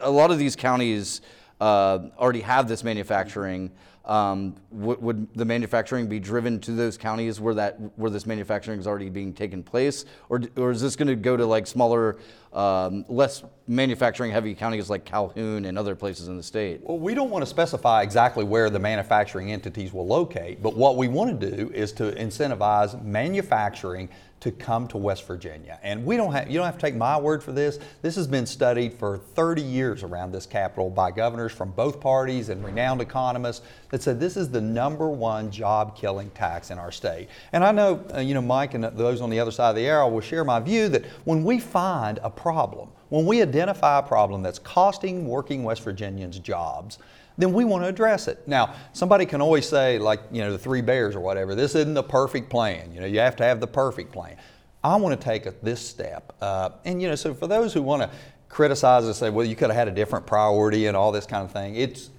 a 0.00 0.10
lot 0.10 0.32
of 0.32 0.38
these 0.38 0.56
counties 0.56 1.20
uh, 1.60 2.00
already 2.18 2.40
have 2.40 2.66
this 2.66 2.82
manufacturing, 2.82 3.70
um, 4.04 4.56
would, 4.70 5.00
would 5.02 5.34
the 5.34 5.44
manufacturing 5.44 6.06
be 6.06 6.18
driven 6.18 6.58
to 6.60 6.72
those 6.72 6.96
counties 6.96 7.40
where 7.40 7.54
that 7.54 7.78
where 7.96 8.10
this 8.10 8.26
manufacturing 8.26 8.80
is 8.80 8.86
already 8.86 9.10
being 9.10 9.32
taken 9.32 9.62
place, 9.62 10.04
or, 10.28 10.40
or 10.56 10.70
is 10.70 10.80
this 10.80 10.96
going 10.96 11.08
to 11.08 11.16
go 11.16 11.36
to 11.36 11.44
like 11.44 11.66
smaller, 11.66 12.18
um, 12.52 13.04
less 13.08 13.44
manufacturing 13.68 14.32
heavy 14.32 14.54
counties 14.54 14.88
like 14.88 15.04
Calhoun 15.04 15.66
and 15.66 15.78
other 15.78 15.94
places 15.94 16.28
in 16.28 16.36
the 16.36 16.42
state? 16.42 16.80
Well, 16.82 16.98
we 16.98 17.14
don't 17.14 17.30
want 17.30 17.42
to 17.42 17.46
specify 17.46 18.02
exactly 18.02 18.44
where 18.44 18.70
the 18.70 18.78
manufacturing 18.78 19.52
entities 19.52 19.92
will 19.92 20.06
locate, 20.06 20.62
but 20.62 20.76
what 20.76 20.96
we 20.96 21.08
want 21.08 21.38
to 21.38 21.50
do 21.50 21.70
is 21.72 21.92
to 21.92 22.12
incentivize 22.12 23.00
manufacturing 23.04 24.08
to 24.40 24.50
come 24.50 24.88
to 24.88 24.96
West 24.96 25.26
Virginia. 25.26 25.78
And 25.82 26.04
we 26.04 26.16
don't 26.16 26.32
have, 26.32 26.50
you 26.50 26.56
don't 26.56 26.64
have 26.64 26.76
to 26.76 26.80
take 26.80 26.96
my 26.96 27.18
word 27.18 27.42
for 27.42 27.52
this. 27.52 27.78
This 28.00 28.16
has 28.16 28.26
been 28.26 28.46
studied 28.46 28.94
for 28.94 29.18
30 29.18 29.60
years 29.60 30.02
around 30.02 30.32
this 30.32 30.46
capital 30.46 30.88
by 30.88 31.10
governors 31.10 31.52
from 31.52 31.72
both 31.72 32.00
parties 32.00 32.48
and 32.48 32.64
renowned 32.64 33.02
economists 33.02 33.64
that 33.90 34.02
said 34.02 34.18
this 34.18 34.38
is 34.38 34.50
the 34.50 34.60
number 34.60 35.10
one 35.10 35.50
job 35.50 35.96
killing 35.96 36.30
tax 36.30 36.70
in 36.70 36.78
our 36.78 36.90
state. 36.90 37.28
And 37.52 37.62
I 37.62 37.70
know, 37.70 38.02
uh, 38.14 38.20
you 38.20 38.32
know, 38.32 38.42
Mike 38.42 38.72
and 38.72 38.84
those 38.84 39.20
on 39.20 39.28
the 39.28 39.38
other 39.38 39.50
side 39.50 39.70
of 39.70 39.76
the 39.76 39.86
arrow 39.86 40.08
will 40.08 40.20
share 40.22 40.44
my 40.44 40.58
view 40.60 40.88
that 40.88 41.04
when 41.24 41.44
we 41.44 41.60
find 41.60 42.18
a 42.22 42.30
problem, 42.30 42.88
when 43.10 43.26
we 43.26 43.42
identify 43.42 43.98
a 43.98 44.02
problem 44.02 44.42
that's 44.42 44.58
costing 44.58 45.26
working 45.26 45.64
West 45.64 45.82
Virginians 45.82 46.38
jobs, 46.38 46.98
then 47.38 47.52
we 47.52 47.64
want 47.64 47.84
to 47.84 47.88
address 47.88 48.28
it. 48.28 48.46
Now, 48.46 48.74
somebody 48.92 49.26
can 49.26 49.40
always 49.40 49.68
say, 49.68 49.98
like, 49.98 50.20
you 50.30 50.42
know, 50.42 50.52
the 50.52 50.58
three 50.58 50.82
bears 50.82 51.14
or 51.14 51.20
whatever, 51.20 51.54
this 51.54 51.74
isn't 51.74 51.94
the 51.94 52.02
perfect 52.02 52.50
plan. 52.50 52.92
You 52.92 53.00
know, 53.00 53.06
you 53.06 53.20
have 53.20 53.36
to 53.36 53.44
have 53.44 53.60
the 53.60 53.66
perfect 53.66 54.12
plan. 54.12 54.36
I 54.82 54.96
want 54.96 55.18
to 55.18 55.24
take 55.24 55.46
a, 55.46 55.54
this 55.62 55.80
step. 55.86 56.34
Uh, 56.40 56.70
and, 56.84 57.00
you 57.00 57.08
know, 57.08 57.14
so 57.14 57.34
for 57.34 57.46
those 57.46 57.72
who 57.72 57.82
want 57.82 58.02
to 58.02 58.10
criticize 58.48 59.04
and 59.04 59.14
say, 59.14 59.30
well, 59.30 59.46
you 59.46 59.56
could 59.56 59.68
have 59.68 59.76
had 59.76 59.88
a 59.88 59.92
different 59.92 60.26
priority 60.26 60.86
and 60.86 60.96
all 60.96 61.12
this 61.12 61.26
kind 61.26 61.44
of 61.44 61.52
thing, 61.52 61.76
it's 61.76 62.10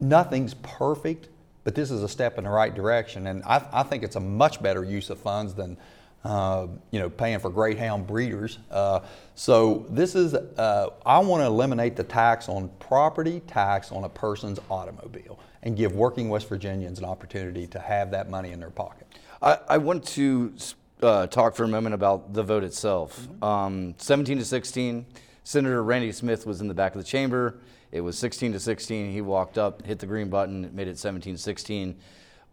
nothing's 0.00 0.54
perfect, 0.54 1.28
but 1.64 1.74
this 1.74 1.90
is 1.90 2.02
a 2.02 2.08
step 2.08 2.38
in 2.38 2.44
the 2.44 2.50
right 2.50 2.74
direction. 2.74 3.26
And 3.26 3.42
I, 3.44 3.66
I 3.72 3.82
think 3.82 4.02
it's 4.02 4.16
a 4.16 4.20
much 4.20 4.62
better 4.62 4.84
use 4.84 5.10
of 5.10 5.18
funds 5.18 5.54
than 5.54 5.76
uh, 6.24 6.66
you 6.90 6.98
know, 6.98 7.10
paying 7.10 7.38
for 7.38 7.50
greyhound 7.50 8.06
breeders. 8.06 8.58
Uh, 8.70 9.00
so 9.34 9.84
this 9.90 10.14
is, 10.14 10.34
uh, 10.34 10.90
I 11.04 11.18
want 11.18 11.42
to 11.42 11.46
eliminate 11.46 11.96
the 11.96 12.04
tax 12.04 12.48
on 12.48 12.68
property 12.78 13.40
tax 13.40 13.92
on 13.92 14.04
a 14.04 14.08
person's 14.08 14.58
automobile 14.70 15.38
and 15.62 15.76
give 15.76 15.94
working 15.94 16.28
West 16.28 16.48
Virginians 16.48 16.98
an 16.98 17.04
opportunity 17.04 17.66
to 17.66 17.78
have 17.78 18.10
that 18.12 18.30
money 18.30 18.52
in 18.52 18.60
their 18.60 18.70
pocket. 18.70 19.06
I, 19.42 19.58
I 19.68 19.78
want 19.78 20.06
to 20.08 20.54
uh, 21.02 21.26
talk 21.26 21.54
for 21.54 21.64
a 21.64 21.68
moment 21.68 21.94
about 21.94 22.32
the 22.32 22.42
vote 22.42 22.64
itself. 22.64 23.20
Mm-hmm. 23.20 23.44
Um, 23.44 23.94
17 23.98 24.38
to 24.38 24.44
16, 24.44 25.06
Senator 25.42 25.82
Randy 25.82 26.12
Smith 26.12 26.46
was 26.46 26.60
in 26.60 26.68
the 26.68 26.74
back 26.74 26.94
of 26.94 27.02
the 27.02 27.06
chamber. 27.06 27.58
It 27.92 28.00
was 28.00 28.18
16 28.18 28.52
to 28.52 28.60
16. 28.60 29.12
He 29.12 29.20
walked 29.20 29.58
up, 29.58 29.84
hit 29.84 29.98
the 29.98 30.06
green 30.06 30.30
button, 30.30 30.70
made 30.74 30.88
it 30.88 30.98
17 30.98 31.36
16. 31.36 31.96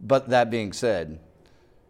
But 0.00 0.28
that 0.28 0.50
being 0.50 0.72
said, 0.72 1.20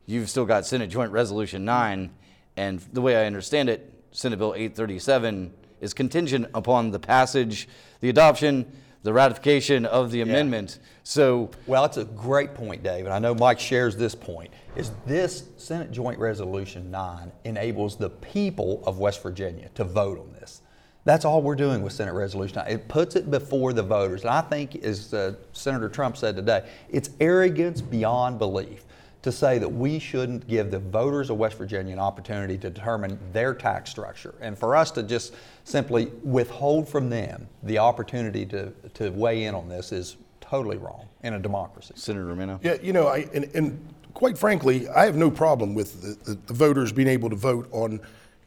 you've 0.07 0.29
still 0.29 0.45
got 0.45 0.67
Senate 0.67 0.91
Joint 0.91 1.13
Resolution 1.13 1.65
9, 1.65 2.11
and 2.57 2.81
the 2.93 3.01
way 3.01 3.17
I 3.17 3.27
understand 3.27 3.69
it, 3.69 3.93
Senate 4.13 4.39
Bill 4.39 4.55
837 4.55 5.53
is 5.81 5.95
contingent 5.95 6.47
upon 6.55 6.91
the 6.91 6.99
passage, 6.99 7.69
the 8.01 8.09
adoption, 8.09 8.71
the 9.03 9.13
ratification 9.13 9.85
of 9.87 10.11
the 10.11 10.21
amendment. 10.21 10.79
Yeah. 10.81 10.89
So, 11.03 11.51
well, 11.67 11.85
it's 11.85 11.97
a 11.97 12.05
great 12.05 12.55
point, 12.55 12.83
Dave, 12.83 13.05
and 13.05 13.13
I 13.13 13.19
know 13.19 13.35
Mike 13.35 13.59
shares 13.59 13.97
this 13.97 14.15
point. 14.15 14.53
Is 14.77 14.93
this 15.07 15.49
Senate 15.57 15.91
Joint 15.91 16.19
Resolution 16.19 16.91
9 16.91 17.33
enables 17.45 17.97
the 17.97 18.11
people 18.11 18.83
of 18.87 18.99
West 18.99 19.23
Virginia 19.23 19.71
to 19.75 19.85
vote 19.85 20.19
on 20.19 20.33
this? 20.33 20.63
That's 21.05 21.25
all 21.25 21.43
we're 21.43 21.57
doing 21.57 21.83
with 21.83 21.93
Senate 21.93 22.15
Resolution 22.15 22.59
9. 22.59 22.69
It 22.69 22.87
puts 22.87 23.17
it 23.17 23.29
before 23.29 23.73
the 23.73 23.83
voters. 23.83 24.21
And 24.21 24.31
I 24.31 24.41
think, 24.41 24.77
as 24.85 25.13
uh, 25.13 25.35
Senator 25.53 25.89
Trump 25.89 26.17
said 26.17 26.37
today, 26.37 26.69
it's 26.89 27.11
arrogance 27.19 27.81
beyond 27.81 28.39
belief 28.39 28.85
to 29.23 29.31
say 29.31 29.59
that 29.59 29.69
we 29.69 29.99
shouldn't 29.99 30.47
give 30.49 30.71
the 30.71 30.81
voters 30.81 31.31
of 31.31 31.37
West 31.37 31.57
Virginia 31.57 31.93
an 31.93 32.00
opportunity 32.00 32.59
to 32.59 32.69
determine 32.69 33.19
their 33.33 33.55
tax 33.55 33.91
structure. 33.91 34.35
And 34.41 34.59
for 34.59 34.75
us 34.75 34.91
to 34.93 35.02
just 35.02 35.35
simply 35.64 36.07
withhold 36.25 36.88
from 36.88 37.09
them 37.09 37.47
the 37.62 37.79
opportunity 37.79 38.45
to, 38.47 38.73
to 38.95 39.11
weigh 39.11 39.45
in 39.45 39.55
on 39.55 39.69
this 39.69 39.93
is 39.93 40.17
totally 40.41 40.76
wrong 40.76 41.07
in 41.23 41.35
a 41.35 41.38
democracy. 41.38 41.95
Senator 41.97 42.26
Romano? 42.26 42.59
Yeah, 42.62 42.76
you 42.83 42.93
know, 42.93 43.07
I, 43.07 43.29
and, 43.33 43.49
and 43.55 43.95
quite 44.12 44.37
frankly, 44.37 44.88
I 44.88 45.05
have 45.05 45.17
no 45.17 45.31
problem 45.31 45.75
with 45.75 46.02
the, 46.02 46.33
the, 46.33 46.38
the 46.47 46.55
voters 46.55 46.93
being 46.93 47.09
able 47.09 47.31
to 47.31 47.37
vote 47.37 47.69
on 47.71 48.00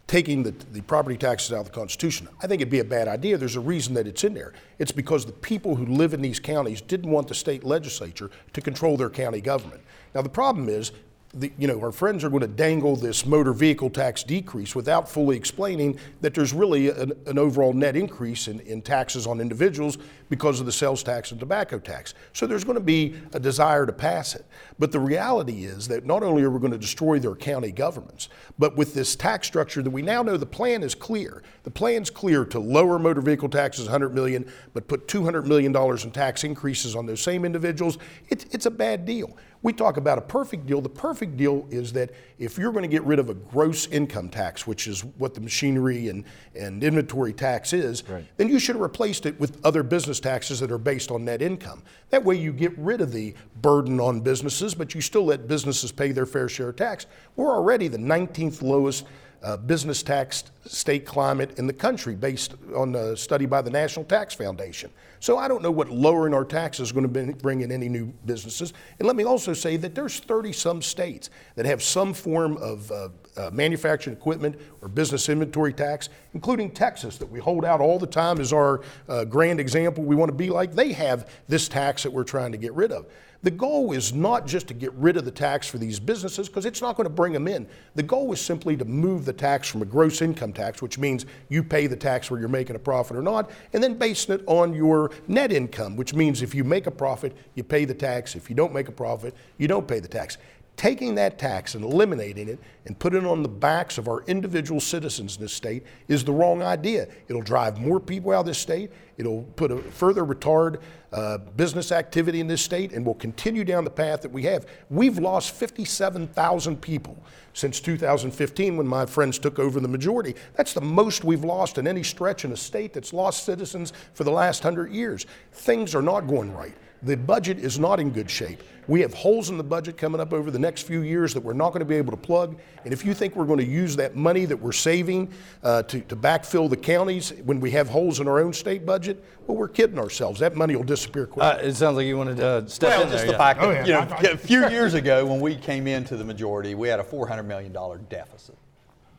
taking 0.08 0.44
the, 0.44 0.52
the 0.72 0.82
property 0.82 1.18
taxes 1.18 1.52
out 1.52 1.62
of 1.62 1.66
the 1.66 1.72
Constitution. 1.72 2.28
I 2.42 2.48
think 2.48 2.62
it'd 2.62 2.72
be 2.72 2.80
a 2.80 2.84
bad 2.86 3.08
idea. 3.08 3.38
There's 3.38 3.56
a 3.56 3.62
reason 3.62 3.94
that 3.96 4.06
it's 4.06 4.24
in 4.24 4.34
there. 4.34 4.54
It's 4.78 4.92
because 4.92 5.26
the 5.26 5.32
people 5.32 5.76
who 5.76 5.86
live 5.86 6.14
in 6.14 6.22
these 6.22 6.40
counties 6.40 6.82
didn't 6.82 7.10
want 7.10 7.28
the 7.28 7.34
state 7.34 7.64
legislature 7.64 8.30
to 8.54 8.62
control 8.62 8.98
their 8.98 9.10
county 9.10 9.42
government. 9.42 9.82
Now, 10.14 10.22
the 10.22 10.30
problem 10.30 10.70
is 10.70 10.92
the, 11.34 11.52
you 11.58 11.68
know, 11.68 11.82
our 11.82 11.92
friends 11.92 12.24
are 12.24 12.30
going 12.30 12.42
to 12.42 12.48
dangle 12.48 12.96
this 12.96 13.26
motor 13.26 13.52
vehicle 13.52 13.90
tax 13.90 14.24
decrease 14.24 14.74
without 14.74 15.10
fully 15.10 15.36
explaining 15.36 16.00
that 16.22 16.34
there's 16.34 16.54
really 16.54 16.90
an, 16.90 17.12
an, 17.26 17.38
overall 17.38 17.74
net 17.74 17.98
increase 17.98 18.48
in, 18.48 18.62
in 18.62 18.82
taxes 18.82 19.28
on 19.28 19.42
individuals 19.42 19.98
because 20.30 20.60
of 20.60 20.66
the 20.66 20.72
sales 20.72 21.04
tax 21.04 21.32
and 21.32 21.40
tobacco 21.40 21.80
tax. 21.80 22.14
So 22.34 22.48
there's 22.48 22.64
going 22.64 22.78
to 22.78 22.84
be 22.84 23.16
a 23.34 23.40
desire 23.40 23.86
to 23.86 23.94
pass 23.94 24.36
it. 24.36 24.46
But 24.80 24.92
the 24.92 25.00
reality 25.00 25.66
is 25.66 25.88
that 25.88 26.06
not 26.06 26.24
only 26.24 26.44
are 26.44 26.50
we 26.50 26.60
going 26.60 26.72
to 26.72 26.78
destroy 26.78 27.20
their 27.20 27.36
county 27.36 27.72
governments, 27.72 28.30
but 28.58 28.76
with 28.76 28.94
this 28.94 29.16
tax 29.16 29.48
structure 29.48 29.82
that 29.82 29.90
we 29.90 30.02
now 30.02 30.24
know 30.24 30.38
the 30.38 30.46
plan 30.46 30.84
is 30.84 30.96
clear. 30.96 31.44
The 31.64 31.72
plan's 31.72 32.10
clear 32.10 32.46
to 32.46 32.60
lower 32.60 33.00
motor 33.00 33.22
vehicle 33.22 33.50
taxes 33.50 33.86
100 33.86 34.14
million, 34.14 34.52
but 34.74 34.88
put 34.88 35.08
200 35.08 35.48
million 35.48 35.72
dollars 35.72 36.06
in 36.06 36.12
tax 36.12 36.44
increases 36.44 36.96
on 36.96 37.06
those 37.06 37.22
same 37.22 37.46
individuals. 37.46 37.98
It, 38.30 38.46
it's 38.54 38.66
a 38.66 38.72
bad 38.72 39.06
deal. 39.06 39.38
We 39.66 39.74
talk 39.74 39.98
about 39.98 40.20
a 40.20 40.22
perfect 40.22 40.68
deal. 40.68 40.80
The 40.80 40.90
perfect 40.90 41.38
deal 41.38 41.66
is 41.72 41.92
that 41.94 42.12
if 42.38 42.56
you're 42.56 42.72
going 42.72 42.84
to 42.84 42.88
get 42.88 43.04
rid 43.04 43.18
of 43.18 43.32
a 43.32 43.34
gross 43.34 43.88
income 43.88 44.30
tax, 44.30 44.68
which 44.68 44.86
is 44.86 45.04
what 45.18 45.34
the 45.34 45.42
machinery 45.42 46.10
and, 46.10 46.24
and 46.54 46.84
inventory 46.84 47.34
tax 47.34 47.74
is, 47.74 48.08
right. 48.08 48.24
then 48.38 48.48
you 48.48 48.60
should 48.60 48.76
have 48.76 48.84
replaced 48.84 49.26
it 49.26 49.40
with 49.40 49.58
other 49.66 49.82
business 49.82 50.15
taxes 50.20 50.60
that 50.60 50.72
are 50.72 50.78
based 50.78 51.12
on 51.12 51.26
net 51.26 51.42
income. 51.42 51.84
That 52.10 52.24
way 52.24 52.36
you 52.36 52.54
get 52.54 52.78
rid 52.78 53.02
of 53.02 53.12
the 53.12 53.34
burden 53.62 54.00
on 54.00 54.22
businesses, 54.22 54.76
but 54.76 54.96
you 54.96 55.02
still 55.02 55.26
let 55.26 55.48
businesses 55.48 55.92
pay 55.92 56.12
their 56.12 56.26
fair 56.26 56.50
share 56.50 56.70
of 56.70 56.76
tax. 56.76 57.06
We're 57.36 57.54
already 57.54 57.88
the 57.88 57.98
19th 57.98 58.62
lowest 58.62 59.06
uh, 59.44 59.56
business 59.58 60.02
tax 60.02 60.46
state 60.66 61.06
climate 61.06 61.60
in 61.60 61.68
the 61.68 61.74
country 61.74 62.16
based 62.16 62.56
on 62.76 62.96
a 62.96 63.16
study 63.16 63.46
by 63.46 63.62
the 63.62 63.70
National 63.70 64.04
Tax 64.04 64.34
Foundation. 64.34 64.90
So 65.20 65.38
I 65.38 65.48
don't 65.48 65.62
know 65.62 65.72
what 65.72 65.90
lowering 65.90 66.34
our 66.34 66.46
taxes 66.46 66.88
is 66.88 66.92
going 66.92 67.12
to 67.12 67.34
bring 67.34 67.62
in 67.62 67.72
any 67.72 67.88
new 67.88 68.12
businesses. 68.26 68.74
And 68.98 69.08
let 69.08 69.16
me 69.16 69.24
also 69.24 69.54
say 69.54 69.78
that 69.78 69.94
there's 69.94 70.20
30 70.20 70.52
some 70.52 70.82
states 70.82 71.30
that 71.56 71.66
have 71.66 71.84
some 71.84 72.14
form 72.14 72.58
of 72.58 72.92
uh, 72.92 73.10
uh, 73.38 73.50
manufacturing 73.52 74.16
equipment 74.16 74.60
or 74.82 74.88
business 74.88 75.30
inventory 75.30 75.74
tax, 75.74 76.10
including 76.34 76.72
Texas 76.72 77.18
that 77.18 77.30
we 77.30 77.40
hold 77.40 77.66
out 77.66 77.82
all 77.82 78.00
the 78.00 78.08
time 78.08 78.40
as 78.40 78.54
our 78.54 78.82
uh, 79.10 79.26
grand 79.26 79.60
example 79.60 80.04
we 80.04 80.16
want 80.16 80.30
to 80.30 80.36
be 80.36 80.50
like. 80.50 80.74
They 80.74 80.94
have 80.94 81.30
this 81.48 81.68
tax 81.68 82.04
that 82.04 82.12
we're 82.12 82.24
trying 82.24 82.52
to 82.52 82.58
get 82.58 82.74
rid 82.74 82.92
of. 82.92 83.06
The 83.46 83.52
goal 83.52 83.92
is 83.92 84.12
not 84.12 84.48
just 84.48 84.68
to 84.70 84.74
get 84.74 84.92
rid 84.94 85.18
of 85.18 85.24
the 85.24 85.30
tax 85.30 85.68
for 85.68 85.78
these 85.78 86.00
businesses 86.00 86.50
because 86.50 86.66
it's 86.66 86.82
not 86.82 86.96
going 86.98 87.06
to 87.06 87.14
bring 87.14 87.32
them 87.32 87.48
in. 87.48 87.68
The 87.94 88.02
goal 88.02 88.34
is 88.34 88.42
simply 88.42 88.76
to 88.76 88.86
move 88.86 89.24
the 89.24 89.34
tax 89.34 89.68
from 89.68 89.84
a 89.84 89.86
gross 89.86 90.24
income 90.24 90.52
tax, 90.52 90.82
which 90.82 90.98
means 90.98 91.28
you 91.50 91.62
pay 91.62 91.86
the 91.86 91.96
tax 91.96 92.32
where 92.32 92.40
you're 92.40 92.50
making 92.50 92.76
a 92.76 92.80
profit 92.80 93.16
or 93.16 93.22
not, 93.22 93.52
and 93.74 93.84
then 93.84 94.00
basing 94.00 94.34
it 94.34 94.44
on 94.48 94.74
your 94.74 95.12
net 95.28 95.52
income, 95.52 95.96
which 95.96 96.16
means 96.16 96.42
if 96.42 96.56
you 96.56 96.64
make 96.64 96.88
a 96.88 96.92
profit, 96.92 97.38
you 97.54 97.64
pay 97.64 97.86
the 97.86 97.94
tax. 97.94 98.36
If 98.36 98.50
you 98.50 98.56
don't 98.56 98.74
make 98.74 98.88
a 98.88 98.92
profit, 98.92 99.36
you 99.60 99.68
don't 99.68 99.88
pay 99.88 100.00
the 100.00 100.08
tax 100.08 100.40
taking 100.78 101.16
that 101.16 101.40
tax 101.40 101.76
and 101.76 101.84
eliminating 101.84 102.50
it 102.50 102.60
and 102.86 102.98
putting 103.00 103.24
it 103.24 103.28
on 103.28 103.44
the 103.44 103.50
backs 103.50 103.98
of 103.98 104.08
our 104.08 104.24
individual 104.24 104.80
citizens 104.80 105.38
in 105.38 105.42
this 105.42 105.54
state 105.54 105.84
is 106.08 106.24
the 106.24 106.32
wrong 106.32 106.62
idea. 106.62 107.08
It'll 107.28 107.42
drive 107.42 107.80
more 107.80 108.00
people 108.00 108.32
out 108.32 108.42
of 108.42 108.46
this 108.46 108.60
state. 108.60 108.92
It'll 109.18 109.44
put 109.56 109.72
a 109.72 109.78
further 109.78 110.26
retard 110.26 110.82
uh, 111.16 111.38
business 111.38 111.94
activity 111.94 112.42
in 112.42 112.48
this 112.48 112.62
state, 112.62 112.92
and 112.92 113.06
will 113.06 113.14
continue 113.16 113.64
down 113.64 113.86
the 113.86 113.90
path 113.90 114.22
that 114.22 114.32
we 114.32 114.44
have. 114.44 114.66
We've 114.90 115.18
lost 115.18 115.52
57,000 115.52 116.82
people 116.82 117.18
since 117.54 117.80
2015 117.80 118.76
when 118.76 118.86
my 118.86 119.06
friends 119.06 119.40
took 119.40 119.58
over 119.58 119.80
the 119.80 119.88
majority. 119.88 120.36
That's 120.56 120.74
the 120.74 120.82
most 120.82 121.24
we've 121.24 121.46
lost 121.46 121.78
in 121.78 121.88
any 121.88 122.04
stretch 122.04 122.44
in 122.44 122.52
a 122.52 122.58
state 122.58 122.92
that's 122.92 123.14
lost 123.14 123.46
citizens 123.46 123.94
for 124.14 124.26
the 124.26 124.32
last 124.32 124.62
hundred 124.62 124.92
years. 124.92 125.26
Things 125.54 125.96
are 125.96 126.02
not 126.02 126.28
going 126.28 126.54
right. 126.54 126.76
The 127.06 127.16
budget 127.16 127.60
is 127.60 127.78
not 127.78 128.00
in 128.00 128.10
good 128.10 128.32
shape. 128.32 128.64
We 128.88 129.02
have 129.02 129.14
holes 129.14 129.52
in 129.52 129.58
the 129.58 129.64
budget 129.64 129.96
coming 129.96 130.20
up 130.20 130.34
over 130.34 130.50
the 130.50 130.58
next 130.58 130.84
few 130.84 131.02
years 131.02 131.36
that 131.36 131.42
we're 131.42 131.54
not 131.54 131.70
going 131.70 131.80
to 131.80 131.86
be 131.86 131.96
able 131.96 132.10
to 132.12 132.18
plug. 132.18 132.60
And 132.84 132.92
if 132.92 133.06
you 133.06 133.14
think 133.14 133.36
we're 133.36 133.46
going 133.46 133.60
to 133.60 133.66
use 133.66 133.96
that 133.98 134.16
money 134.16 134.46
that 134.46 134.58
we're 134.58 134.72
saving 134.72 135.32
uh, 135.62 135.84
to, 135.84 136.02
to 136.02 136.16
backfill 136.16 136.68
the 136.68 136.78
counties 136.78 137.32
when 137.46 137.60
we 137.60 137.70
have 137.72 137.88
holes 137.90 138.20
in 138.20 138.28
our 138.28 138.40
own 138.40 138.54
state 138.54 138.88
budget, 138.88 139.24
well, 139.46 139.56
we're 139.56 139.68
kidding 139.68 140.00
ourselves. 140.00 140.40
That 140.40 140.56
money 140.56 140.76
will 140.76 140.84
disappear 140.84 141.28
quickly. 141.28 141.44
Uh, 141.48 141.68
it 141.68 141.76
sounds 141.76 141.98
like 141.98 142.08
you 142.08 142.18
wanted 142.18 142.38
to 142.38 142.68
step 142.68 142.90
well, 142.90 143.04
in 143.04 143.10
just 143.10 143.18
there, 143.20 143.26
the 143.28 143.32
yeah. 143.34 143.38
fact 143.38 143.60
that, 143.60 143.68
oh, 143.68 143.72
yeah. 143.72 143.86
you 143.86 143.94
know, 143.94 144.34
a 144.34 144.38
few 144.38 144.68
years 144.70 144.96
ago 144.96 145.28
when 145.28 145.40
we 145.40 145.56
came 145.56 145.86
into 145.86 146.18
the 146.18 146.26
majority, 146.26 146.74
we 146.74 146.88
had 146.88 147.00
a 147.00 147.04
$400 147.04 147.46
million 147.46 147.72
deficit. 148.10 148.58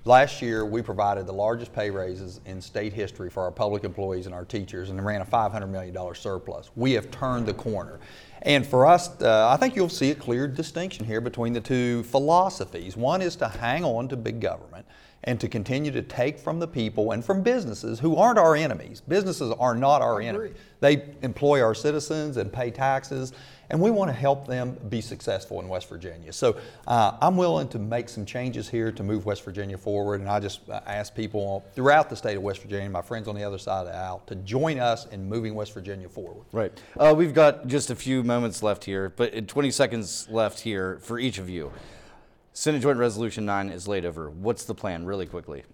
Last 0.06 0.40
year, 0.40 0.64
we 0.64 0.82
provided 0.82 1.26
the 1.26 1.32
largest 1.32 1.72
pay 1.72 1.90
raises 1.90 2.40
in 2.46 2.60
state 2.60 2.92
history 2.92 3.28
for 3.28 3.42
our 3.42 3.50
public 3.50 3.82
employees 3.82 4.26
and 4.26 4.34
our 4.36 4.44
teachers 4.44 4.90
and 4.90 5.04
ran 5.04 5.20
a 5.20 5.24
$500 5.24 5.68
million 5.68 6.14
surplus. 6.14 6.70
We 6.76 6.92
have 6.92 7.10
turned 7.10 7.46
the 7.46 7.54
corner. 7.54 7.98
And 8.42 8.64
for 8.64 8.86
us, 8.86 9.20
uh, 9.20 9.48
I 9.48 9.56
think 9.56 9.74
you'll 9.74 9.88
see 9.88 10.12
a 10.12 10.14
clear 10.14 10.46
distinction 10.46 11.04
here 11.04 11.20
between 11.20 11.52
the 11.52 11.60
two 11.60 12.04
philosophies. 12.04 12.96
One 12.96 13.20
is 13.20 13.34
to 13.36 13.48
hang 13.48 13.84
on 13.84 14.06
to 14.06 14.16
big 14.16 14.38
government 14.38 14.86
and 15.24 15.40
to 15.40 15.48
continue 15.48 15.90
to 15.90 16.02
take 16.02 16.38
from 16.38 16.60
the 16.60 16.68
people 16.68 17.10
and 17.10 17.24
from 17.24 17.42
businesses 17.42 17.98
who 17.98 18.14
aren't 18.14 18.38
our 18.38 18.54
enemies. 18.54 19.00
Businesses 19.00 19.52
are 19.58 19.74
not 19.74 20.02
our 20.02 20.20
enemies. 20.20 20.54
They 20.78 21.16
employ 21.22 21.60
our 21.60 21.74
citizens 21.74 22.36
and 22.36 22.52
pay 22.52 22.70
taxes, 22.70 23.32
and 23.70 23.80
we 23.80 23.90
want 23.90 24.08
to 24.08 24.12
help 24.12 24.46
them 24.46 24.76
be 24.88 25.00
successful 25.00 25.60
in 25.60 25.68
West 25.68 25.88
Virginia. 25.88 26.32
So 26.32 26.56
uh, 26.86 27.16
I'm 27.20 27.36
willing 27.36 27.68
to 27.68 27.78
make 27.78 28.08
some 28.08 28.24
changes 28.24 28.68
here 28.68 28.92
to 28.92 29.02
move 29.02 29.26
West 29.26 29.44
Virginia 29.44 29.78
forward, 29.78 30.20
and 30.20 30.28
I 30.28 30.40
just 30.40 30.68
uh, 30.68 30.80
ask 30.86 31.14
people 31.14 31.64
throughout 31.74 32.08
the 32.08 32.16
state 32.16 32.36
of 32.36 32.42
West 32.42 32.62
Virginia, 32.62 32.88
my 32.88 33.02
friends 33.02 33.28
on 33.28 33.34
the 33.34 33.44
other 33.44 33.58
side 33.58 33.80
of 33.80 33.86
the 33.86 33.96
aisle, 33.96 34.22
to 34.26 34.34
join 34.36 34.78
us 34.78 35.06
in 35.06 35.28
moving 35.28 35.54
West 35.54 35.74
Virginia 35.74 36.08
forward. 36.08 36.44
Right. 36.52 36.72
Uh, 36.96 37.14
we've 37.16 37.34
got 37.34 37.66
just 37.66 37.90
a 37.90 37.96
few 37.96 38.22
moments 38.22 38.62
left 38.62 38.84
here, 38.84 39.12
but 39.16 39.48
20 39.48 39.70
seconds 39.70 40.28
left 40.30 40.60
here 40.60 40.98
for 41.02 41.18
each 41.18 41.38
of 41.38 41.48
you. 41.48 41.72
Senate 42.52 42.80
Joint 42.80 42.98
Resolution 42.98 43.44
9 43.44 43.68
is 43.68 43.86
laid 43.86 44.06
over. 44.06 44.30
What's 44.30 44.64
the 44.64 44.74
plan, 44.74 45.04
really 45.04 45.26
quickly? 45.26 45.64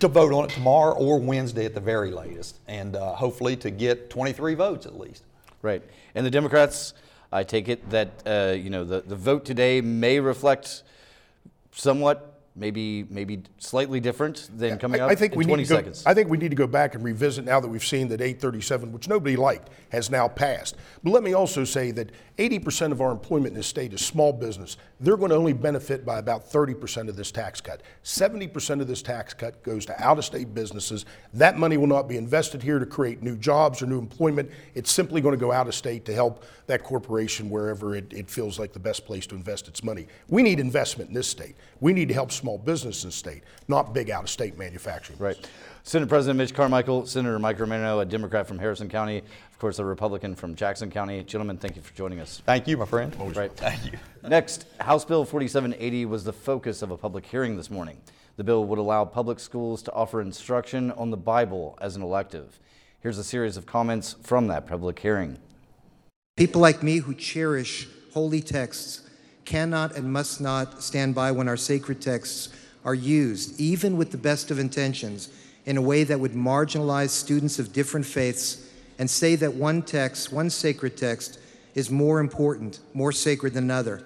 To 0.00 0.08
vote 0.08 0.32
on 0.32 0.44
it 0.44 0.50
tomorrow 0.50 0.94
or 0.94 1.18
Wednesday 1.18 1.64
at 1.64 1.72
the 1.72 1.80
very 1.80 2.10
latest, 2.10 2.58
and 2.66 2.96
uh, 2.96 3.14
hopefully 3.14 3.56
to 3.56 3.70
get 3.70 4.10
23 4.10 4.54
votes 4.54 4.84
at 4.84 4.98
least. 4.98 5.22
Right. 5.66 5.82
And 6.14 6.24
the 6.24 6.30
Democrats, 6.30 6.94
I 7.32 7.42
take 7.42 7.68
it 7.68 7.90
that 7.90 8.22
uh, 8.24 8.54
you 8.56 8.70
know 8.70 8.84
the, 8.84 9.00
the 9.00 9.16
vote 9.16 9.44
today 9.44 9.80
may 9.80 10.20
reflect 10.20 10.84
somewhat 11.72 12.35
maybe 12.56 13.04
maybe 13.10 13.42
slightly 13.58 14.00
different 14.00 14.50
than 14.56 14.78
coming 14.78 15.00
up 15.00 15.10
I, 15.10 15.14
think 15.14 15.34
in 15.34 15.38
we 15.38 15.44
20 15.44 15.62
need 15.62 15.68
to 15.68 15.74
go, 15.74 15.78
seconds. 15.78 16.02
I 16.06 16.14
think 16.14 16.28
we 16.28 16.38
need 16.38 16.50
to 16.50 16.56
go 16.56 16.66
back 16.66 16.94
and 16.94 17.04
revisit 17.04 17.44
now 17.44 17.60
that 17.60 17.68
we've 17.68 17.84
seen 17.84 18.08
that 18.08 18.20
837, 18.20 18.92
which 18.92 19.08
nobody 19.08 19.36
liked, 19.36 19.68
has 19.90 20.10
now 20.10 20.26
passed. 20.26 20.76
But 21.04 21.10
let 21.10 21.22
me 21.22 21.34
also 21.34 21.64
say 21.64 21.90
that 21.92 22.10
80% 22.38 22.92
of 22.92 23.00
our 23.00 23.10
employment 23.10 23.48
in 23.48 23.54
this 23.54 23.66
state 23.66 23.92
is 23.92 24.04
small 24.04 24.32
business. 24.32 24.76
They're 25.00 25.16
going 25.16 25.30
to 25.30 25.36
only 25.36 25.52
benefit 25.52 26.04
by 26.04 26.18
about 26.18 26.50
30% 26.50 27.08
of 27.08 27.16
this 27.16 27.30
tax 27.30 27.60
cut. 27.60 27.82
70% 28.04 28.80
of 28.80 28.86
this 28.86 29.02
tax 29.02 29.34
cut 29.34 29.62
goes 29.62 29.86
to 29.86 30.02
out 30.02 30.18
of 30.18 30.24
state 30.24 30.54
businesses. 30.54 31.04
That 31.34 31.58
money 31.58 31.76
will 31.76 31.86
not 31.86 32.08
be 32.08 32.16
invested 32.16 32.62
here 32.62 32.78
to 32.78 32.86
create 32.86 33.22
new 33.22 33.36
jobs 33.36 33.82
or 33.82 33.86
new 33.86 33.98
employment. 33.98 34.50
It's 34.74 34.90
simply 34.90 35.20
going 35.20 35.34
to 35.34 35.40
go 35.40 35.52
out 35.52 35.66
of 35.66 35.74
state 35.74 36.04
to 36.06 36.14
help 36.14 36.44
that 36.66 36.82
corporation 36.82 37.48
wherever 37.48 37.94
it, 37.94 38.12
it 38.12 38.30
feels 38.30 38.58
like 38.58 38.72
the 38.72 38.80
best 38.80 39.06
place 39.06 39.26
to 39.26 39.34
invest 39.34 39.68
its 39.68 39.84
money. 39.84 40.06
We 40.28 40.42
need 40.42 40.60
investment 40.60 41.08
in 41.08 41.14
this 41.14 41.28
state. 41.28 41.56
We 41.80 41.92
need 41.92 42.08
to 42.08 42.14
help 42.14 42.32
small 42.32 42.45
business 42.56 43.02
in 43.02 43.08
the 43.08 43.12
state, 43.12 43.42
not 43.68 43.92
big 43.92 44.10
out 44.10 44.24
of 44.24 44.30
state 44.30 44.56
manufacturing. 44.56 45.18
Right. 45.18 45.36
Senate 45.82 46.08
President 46.08 46.38
Mitch 46.38 46.54
Carmichael, 46.54 47.06
Senator 47.06 47.38
Mike 47.38 47.60
Romano, 47.60 48.00
a 48.00 48.04
Democrat 48.04 48.46
from 48.48 48.58
Harrison 48.58 48.88
County, 48.88 49.18
of 49.18 49.58
course, 49.58 49.78
a 49.78 49.84
Republican 49.84 50.34
from 50.34 50.54
Jackson 50.54 50.90
County. 50.90 51.22
Gentlemen, 51.22 51.58
thank 51.58 51.76
you 51.76 51.82
for 51.82 51.94
joining 51.94 52.20
us. 52.20 52.42
Thank 52.44 52.66
you, 52.66 52.76
my 52.76 52.86
friend. 52.86 53.14
Right. 53.36 53.52
Thank 53.56 53.92
you. 53.92 53.98
Next, 54.22 54.66
House 54.80 55.04
Bill 55.04 55.24
4780 55.24 56.06
was 56.06 56.24
the 56.24 56.32
focus 56.32 56.82
of 56.82 56.90
a 56.90 56.96
public 56.96 57.26
hearing 57.26 57.56
this 57.56 57.70
morning. 57.70 57.98
The 58.36 58.44
bill 58.44 58.64
would 58.66 58.78
allow 58.78 59.04
public 59.04 59.40
schools 59.40 59.82
to 59.84 59.92
offer 59.92 60.20
instruction 60.20 60.90
on 60.92 61.10
the 61.10 61.16
Bible 61.16 61.78
as 61.80 61.96
an 61.96 62.02
elective. 62.02 62.58
Here's 63.00 63.18
a 63.18 63.24
series 63.24 63.56
of 63.56 63.66
comments 63.66 64.16
from 64.22 64.48
that 64.48 64.66
public 64.66 64.98
hearing. 64.98 65.38
People 66.36 66.60
like 66.60 66.82
me 66.82 66.98
who 66.98 67.14
cherish 67.14 67.88
holy 68.12 68.42
texts 68.42 69.05
cannot 69.46 69.96
and 69.96 70.12
must 70.12 70.40
not 70.40 70.82
stand 70.82 71.14
by 71.14 71.32
when 71.32 71.48
our 71.48 71.56
sacred 71.56 72.02
texts 72.02 72.50
are 72.84 72.94
used, 72.94 73.58
even 73.58 73.96
with 73.96 74.10
the 74.10 74.18
best 74.18 74.50
of 74.50 74.58
intentions, 74.58 75.30
in 75.64 75.76
a 75.76 75.82
way 75.82 76.04
that 76.04 76.20
would 76.20 76.32
marginalize 76.32 77.08
students 77.10 77.58
of 77.58 77.72
different 77.72 78.04
faiths 78.04 78.70
and 78.98 79.08
say 79.08 79.34
that 79.36 79.54
one 79.54 79.82
text, 79.82 80.32
one 80.32 80.50
sacred 80.50 80.96
text, 80.96 81.38
is 81.74 81.90
more 81.90 82.20
important, 82.20 82.80
more 82.94 83.12
sacred 83.12 83.54
than 83.54 83.64
another. 83.64 84.04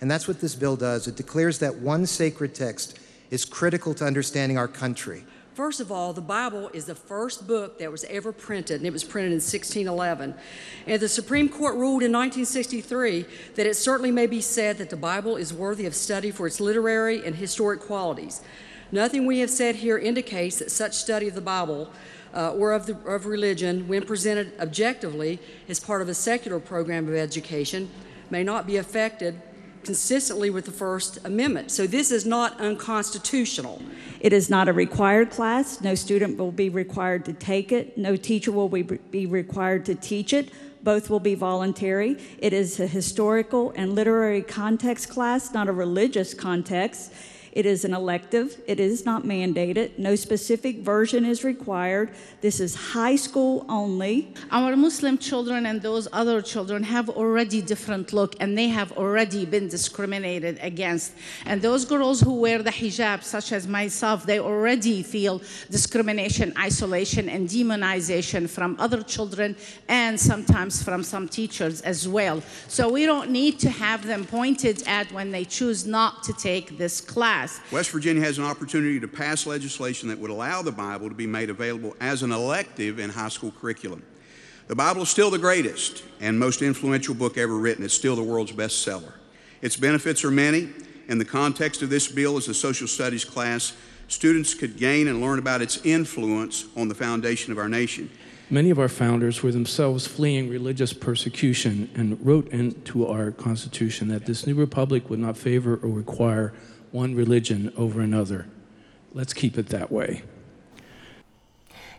And 0.00 0.10
that's 0.10 0.28
what 0.28 0.40
this 0.40 0.54
bill 0.54 0.76
does. 0.76 1.06
It 1.06 1.16
declares 1.16 1.58
that 1.60 1.74
one 1.76 2.06
sacred 2.06 2.54
text 2.54 2.98
is 3.30 3.44
critical 3.44 3.94
to 3.94 4.04
understanding 4.04 4.58
our 4.58 4.68
country. 4.68 5.24
First 5.56 5.80
of 5.80 5.90
all, 5.90 6.12
the 6.12 6.20
Bible 6.20 6.68
is 6.74 6.84
the 6.84 6.94
first 6.94 7.46
book 7.46 7.78
that 7.78 7.90
was 7.90 8.04
ever 8.10 8.30
printed, 8.30 8.76
and 8.76 8.86
it 8.86 8.92
was 8.92 9.02
printed 9.02 9.32
in 9.32 9.36
1611. 9.36 10.34
And 10.86 11.00
the 11.00 11.08
Supreme 11.08 11.48
Court 11.48 11.76
ruled 11.76 12.02
in 12.02 12.12
1963 12.12 13.24
that 13.54 13.64
it 13.64 13.74
certainly 13.74 14.10
may 14.10 14.26
be 14.26 14.42
said 14.42 14.76
that 14.76 14.90
the 14.90 14.98
Bible 14.98 15.36
is 15.36 15.54
worthy 15.54 15.86
of 15.86 15.94
study 15.94 16.30
for 16.30 16.46
its 16.46 16.60
literary 16.60 17.24
and 17.24 17.36
historic 17.36 17.80
qualities. 17.80 18.42
Nothing 18.92 19.24
we 19.24 19.38
have 19.38 19.48
said 19.48 19.76
here 19.76 19.96
indicates 19.96 20.58
that 20.58 20.70
such 20.70 20.92
study 20.92 21.26
of 21.28 21.34
the 21.34 21.40
Bible 21.40 21.90
uh, 22.34 22.52
or 22.52 22.72
of, 22.72 22.84
the, 22.84 22.98
of 23.06 23.24
religion, 23.24 23.88
when 23.88 24.04
presented 24.04 24.52
objectively 24.60 25.38
as 25.70 25.80
part 25.80 26.02
of 26.02 26.10
a 26.10 26.14
secular 26.14 26.60
program 26.60 27.08
of 27.08 27.14
education, 27.14 27.88
may 28.28 28.44
not 28.44 28.66
be 28.66 28.76
affected 28.76 29.40
consistently 29.86 30.50
with 30.50 30.64
the 30.64 30.72
First 30.72 31.24
Amendment. 31.24 31.70
So 31.70 31.86
this 31.86 32.10
is 32.10 32.26
not 32.26 32.60
unconstitutional. 32.60 33.80
It 34.20 34.32
is 34.32 34.50
not 34.50 34.68
a 34.68 34.72
required 34.72 35.30
class. 35.30 35.80
No 35.80 35.94
student 35.94 36.36
will 36.36 36.50
be 36.50 36.68
required 36.68 37.24
to 37.26 37.32
take 37.32 37.70
it. 37.70 37.96
No 37.96 38.16
teacher 38.16 38.50
will 38.50 38.68
be, 38.68 39.26
required 39.26 39.86
to 39.86 39.94
teach 39.94 40.32
it. 40.32 40.50
Both 40.82 41.08
will 41.08 41.20
be 41.20 41.36
voluntary. 41.36 42.18
It 42.38 42.52
is 42.52 42.80
a 42.80 42.86
historical 42.86 43.72
and 43.76 43.94
literary 43.94 44.42
context 44.42 45.08
class, 45.08 45.52
not 45.52 45.68
a 45.68 45.72
religious 45.72 46.34
context. 46.34 47.12
It 47.56 47.64
is 47.64 47.86
an 47.86 47.94
elective. 47.94 48.60
It 48.66 48.78
is 48.78 49.06
not 49.06 49.22
mandated. 49.22 49.98
No 49.98 50.14
specific 50.14 50.80
version 50.80 51.24
is 51.24 51.42
required. 51.42 52.10
This 52.42 52.60
is 52.60 52.74
high 52.74 53.16
school 53.16 53.64
only. 53.70 54.34
Our 54.50 54.76
Muslim 54.76 55.16
children 55.16 55.64
and 55.64 55.80
those 55.80 56.06
other 56.12 56.42
children 56.42 56.82
have 56.82 57.08
already 57.08 57.62
different 57.62 58.12
look 58.12 58.36
and 58.40 58.58
they 58.58 58.68
have 58.68 58.92
already 58.92 59.46
been 59.46 59.68
discriminated 59.68 60.58
against. 60.60 61.14
And 61.46 61.62
those 61.62 61.86
girls 61.86 62.20
who 62.20 62.34
wear 62.34 62.62
the 62.62 62.70
hijab, 62.70 63.22
such 63.22 63.52
as 63.52 63.66
myself, 63.66 64.26
they 64.26 64.38
already 64.38 65.02
feel 65.02 65.40
discrimination, 65.70 66.52
isolation, 66.58 67.30
and 67.30 67.48
demonization 67.48 68.50
from 68.50 68.76
other 68.78 69.02
children 69.02 69.56
and 69.88 70.20
sometimes 70.20 70.82
from 70.82 71.02
some 71.02 71.26
teachers 71.26 71.80
as 71.80 72.06
well. 72.06 72.42
So 72.68 72.92
we 72.92 73.06
don't 73.06 73.30
need 73.30 73.58
to 73.60 73.70
have 73.70 74.06
them 74.06 74.26
pointed 74.26 74.86
at 74.86 75.10
when 75.10 75.30
they 75.30 75.46
choose 75.46 75.86
not 75.86 76.22
to 76.24 76.34
take 76.34 76.76
this 76.76 77.00
class. 77.00 77.45
West 77.70 77.90
Virginia 77.90 78.22
has 78.22 78.38
an 78.38 78.44
opportunity 78.44 79.00
to 79.00 79.08
pass 79.08 79.46
legislation 79.46 80.08
that 80.08 80.18
would 80.18 80.30
allow 80.30 80.62
the 80.62 80.72
Bible 80.72 81.08
to 81.08 81.14
be 81.14 81.26
made 81.26 81.50
available 81.50 81.96
as 82.00 82.22
an 82.22 82.32
elective 82.32 82.98
in 82.98 83.10
high 83.10 83.28
school 83.28 83.52
curriculum. 83.60 84.02
The 84.68 84.76
Bible 84.76 85.02
is 85.02 85.08
still 85.08 85.30
the 85.30 85.38
greatest 85.38 86.02
and 86.20 86.38
most 86.38 86.60
influential 86.60 87.14
book 87.14 87.38
ever 87.38 87.56
written. 87.56 87.84
It's 87.84 87.94
still 87.94 88.16
the 88.16 88.22
world's 88.22 88.52
bestseller. 88.52 89.12
Its 89.62 89.76
benefits 89.76 90.24
are 90.24 90.30
many. 90.30 90.70
In 91.08 91.18
the 91.18 91.24
context 91.24 91.82
of 91.82 91.90
this 91.90 92.08
bill 92.08 92.36
as 92.36 92.48
a 92.48 92.54
social 92.54 92.88
studies 92.88 93.24
class, 93.24 93.74
students 94.08 94.54
could 94.54 94.76
gain 94.76 95.06
and 95.06 95.20
learn 95.20 95.38
about 95.38 95.62
its 95.62 95.84
influence 95.84 96.64
on 96.76 96.88
the 96.88 96.94
foundation 96.94 97.52
of 97.52 97.58
our 97.58 97.68
nation. 97.68 98.10
Many 98.50 98.70
of 98.70 98.78
our 98.78 98.88
founders 98.88 99.42
were 99.42 99.50
themselves 99.50 100.06
fleeing 100.06 100.48
religious 100.48 100.92
persecution 100.92 101.90
and 101.96 102.24
wrote 102.24 102.48
into 102.48 103.06
our 103.06 103.32
Constitution 103.32 104.06
that 104.08 104.24
this 104.26 104.46
new 104.46 104.54
republic 104.54 105.10
would 105.10 105.18
not 105.18 105.36
favor 105.36 105.74
or 105.74 105.90
require 105.90 106.52
one 106.92 107.14
religion 107.14 107.72
over 107.76 108.00
another. 108.00 108.46
Let's 109.12 109.32
keep 109.32 109.58
it 109.58 109.68
that 109.68 109.90
way. 109.90 110.22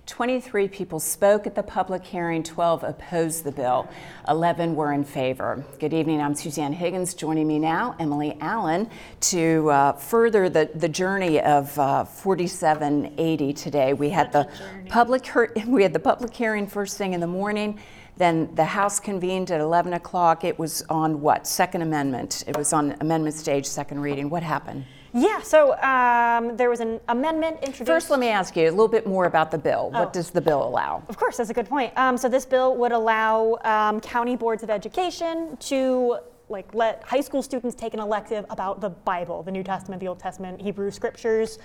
23 0.08 0.69
people 0.69 1.02
spoke 1.02 1.45
at 1.45 1.54
the 1.54 1.62
public 1.62 2.04
hearing, 2.04 2.41
12 2.41 2.84
opposed 2.84 3.43
the 3.43 3.52
bill, 3.52 3.89
11 4.30 4.73
were 4.73 4.93
in 4.93 5.04
favor. 5.04 5.65
Good 5.80 5.93
evening, 5.93 6.21
I'm 6.21 6.34
Suzanne 6.34 6.71
Higgins. 6.71 7.13
Joining 7.13 7.45
me 7.45 7.60
now, 7.60 7.93
Emily 8.00 8.38
Allen, 8.39 8.89
to 9.19 9.69
uh, 9.69 9.91
further 9.93 10.47
the, 10.47 10.69
the 10.76 10.88
journey 10.88 11.41
of 11.41 11.78
uh, 11.78 12.06
4780 12.06 13.54
today. 13.54 13.93
We 13.93 14.10
had 14.10 14.32
the 14.32 14.50
public 14.88 15.30
we 15.67 15.84
had 15.84 15.91
the 15.91 16.00
public 16.00 16.34
hearing 16.34 16.67
first 16.67 16.97
thing 16.97 17.12
in 17.12 17.19
the 17.19 17.28
morning. 17.28 17.78
Then 18.17 18.53
the 18.56 18.65
House 18.65 18.99
convened 18.99 19.51
at 19.51 19.62
11 19.62 19.93
o'clock. 19.93 20.43
It 20.43 20.58
was 20.58 20.84
on 20.89 21.21
what? 21.21 21.45
Second 21.47 21.84
Amendment. 21.84 22.43
It 22.47 22.58
was 22.58 22.73
on 22.73 22.95
amendment 22.99 23.36
stage, 23.36 23.65
second 23.65 23.99
reading. 24.01 24.30
What 24.30 24.43
happened? 24.43 24.86
Yeah, 25.13 25.41
so 25.41 25.80
um, 25.82 26.58
there 26.58 26.69
was 26.69 26.80
an 26.80 26.99
amendment 27.08 27.58
introduced. 27.62 27.88
First, 27.88 28.10
let 28.10 28.19
me 28.19 28.27
ask 28.27 28.56
you 28.56 28.69
a 28.69 28.71
little 28.71 28.88
bit 28.88 29.08
more 29.08 29.25
about 29.25 29.51
the 29.51 29.58
bill. 29.58 29.91
Oh. 29.93 29.99
What 29.99 30.13
does 30.13 30.32
the 30.32 30.41
bill 30.41 30.63
allow? 30.63 31.03
Of 31.08 31.17
course, 31.17 31.38
that's 31.38 31.49
a 31.49 31.53
good 31.53 31.69
point. 31.69 31.93
Um, 31.97 32.17
so 32.17 32.27
this 32.27 32.45
bill 32.45 32.75
would 32.75 32.91
allow 32.91 33.58
um, 33.63 33.99
county 33.99 34.36
boards 34.36 34.63
of 34.63 34.69
education 34.69 35.58
to 35.62 36.17
like 36.49 36.73
let 36.73 37.03
high 37.03 37.21
school 37.21 37.41
students 37.41 37.75
take 37.75 37.93
an 37.93 37.99
elective 37.99 38.45
about 38.49 38.80
the 38.80 38.89
Bible, 38.89 39.43
the 39.43 39.51
New 39.51 39.63
Testament, 39.63 39.99
the 39.99 40.08
Old 40.08 40.19
Testament, 40.19 40.62
Hebrew 40.62 40.91
scriptures. 40.91 41.60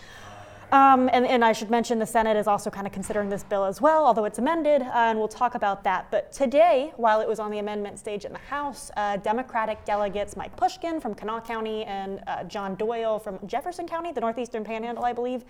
Um, 0.73 1.11
and, 1.13 1.27
and, 1.27 1.45
I 1.45 1.53
should 1.53 1.69
mention 1.69 1.99
the 1.99 2.07
Senate 2.07 2.35
is 2.35 2.47
also 2.47 2.71
kind 2.71 2.87
of 2.87 2.95
considering 2.95 3.29
this 3.29 3.43
bill 3.43 3.67
as 3.67 3.83
well, 3.83 4.07
although 4.07 4.25
it's 4.25 4.39
amended, 4.39 4.81
uh, 4.81 4.91
and 4.95 5.19
we'll 5.19 5.29
talk 5.29 5.55
about 5.55 5.85
that. 5.85 6.11
But 6.11 6.33
today, 6.33 6.95
while 6.97 7.21
it 7.21 7.29
was 7.29 7.39
on 7.39 7.51
the 7.51 7.59
amendment 7.59 7.99
stage 7.99 8.25
in 8.25 8.33
the 8.33 8.39
House, 8.39 8.91
uh, 8.97 9.19
Democratic 9.19 9.85
delegates 9.85 10.35
Mike 10.35 10.57
Pushkin 10.57 10.99
from 10.99 11.15
Kanawha 11.15 11.43
County 11.43 11.85
and 11.85 12.23
uh, 12.27 12.45
John 12.45 12.75
Doyle 12.77 13.19
from 13.19 13.39
Jefferson 13.47 13.87
County, 13.87 14.13
the 14.13 14.23
Northeastern 14.23 14.65
Panhandle, 14.65 15.05
I 15.05 15.13
believe, 15.13 15.45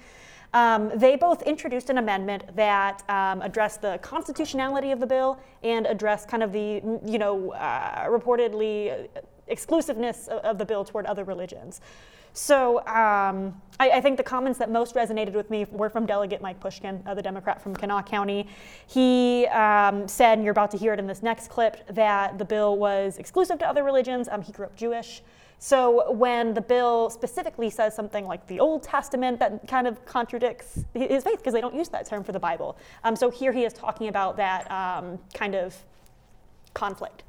um, 0.55 0.91
they 0.97 1.15
both 1.15 1.43
introduced 1.43 1.89
an 1.89 1.99
amendment 1.99 2.57
that 2.57 3.09
um, 3.09 3.43
addressed 3.43 3.81
the 3.81 3.99
constitutionality 4.03 4.91
of 4.91 4.99
the 4.99 5.07
bill 5.07 5.39
and 5.63 5.87
addressed 5.87 6.27
kind 6.27 6.43
of 6.43 6.53
the, 6.53 6.83
you 7.07 7.19
know, 7.19 7.53
uh, 7.53 8.07
reportedly 8.07 9.09
exclusiveness 9.47 10.27
of, 10.27 10.39
of 10.41 10.59
the 10.59 10.65
bill 10.65 10.85
toward 10.85 11.07
other 11.07 11.23
religions. 11.23 11.81
So 12.35 12.79
um, 12.87 13.61
I, 13.79 13.91
I, 13.91 14.01
think 14.01 14.17
the 14.17 14.23
comments 14.23 14.59
that 14.59 14.71
most 14.71 14.95
resonated 14.95 15.35
with 15.35 15.51
me 15.51 15.67
were 15.71 15.91
from 15.91 16.07
Delegate 16.07 16.41
Mike 16.41 16.61
Pushkin, 16.61 17.03
uh, 17.05 17.15
the 17.15 17.23
Democrat 17.23 17.61
from 17.61 17.77
Kanawha 17.77 18.05
County. 18.05 18.49
He 18.87 19.47
um, 19.49 20.09
said, 20.09 20.39
and 20.39 20.45
you're 20.45 20.53
about 20.53 20.71
to 20.71 20.79
hear 20.79 20.95
it 20.95 20.99
in 20.99 21.07
this 21.07 21.23
next 21.23 21.49
clip, 21.51 21.87
that 21.89 22.39
the 22.39 22.45
bill 22.45 22.79
was 22.79 23.19
exclusive 23.19 23.59
to 23.59 23.69
other 23.69 23.85
religions. 23.85 24.29
Um, 24.31 24.41
he 24.41 24.53
grew 24.53 24.65
up 24.65 24.77
Jewish. 24.77 25.23
So 25.59 26.11
when 26.11 26.55
the 26.55 26.61
bill 26.61 27.11
specifically 27.11 27.71
says 27.71 27.95
something 27.95 28.27
like 28.27 28.47
the 28.47 28.59
Old 28.61 28.83
Testament, 28.83 29.39
that 29.39 29.69
kind 29.69 29.87
of 29.87 30.05
contradicts 30.07 30.85
his 30.95 31.23
faith 31.23 31.39
because 31.39 31.53
they 31.53 31.61
don't 31.61 31.75
use 31.75 31.89
that 31.91 32.07
term 32.07 32.25
for 32.25 32.33
the 32.33 32.41
Bible. 32.41 32.77
Um, 33.05 33.15
so 33.15 33.31
here 33.31 33.53
he 33.53 33.65
is 33.65 33.73
talking 33.73 34.09
about 34.09 34.37
that 34.39 34.69
um, 34.71 35.19
kind 35.35 35.55
of 35.55 35.77
conflict 36.75 37.23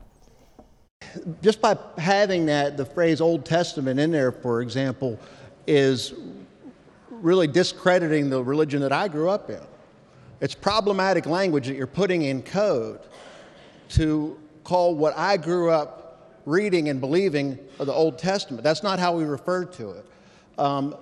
just 1.41 1.61
by 1.61 1.77
having 1.97 2.45
that, 2.47 2.77
the 2.77 2.85
phrase 2.85 3.21
Old 3.21 3.45
Testament 3.45 3.99
in 3.99 4.11
there, 4.11 4.31
for 4.31 4.61
example, 4.61 5.19
is 5.67 6.13
really 7.09 7.47
discrediting 7.47 8.29
the 8.29 8.43
religion 8.43 8.81
that 8.81 8.91
I 8.91 9.07
grew 9.07 9.29
up 9.29 9.49
in. 9.49 9.61
It's 10.41 10.55
problematic 10.55 11.25
language 11.25 11.67
that 11.67 11.75
you're 11.75 11.87
putting 11.87 12.23
in 12.23 12.41
code 12.41 12.99
to 13.89 14.37
call 14.63 14.95
what 14.95 15.17
I 15.17 15.37
grew 15.37 15.69
up 15.69 16.41
reading 16.45 16.89
and 16.89 16.99
believing 16.99 17.57
the 17.77 17.93
Old 17.93 18.17
Testament. 18.17 18.63
That's 18.63 18.83
not 18.83 18.99
how 18.99 19.15
we 19.15 19.23
refer 19.23 19.65
to 19.65 19.91
it. 19.91 20.05
Um, 20.57 20.95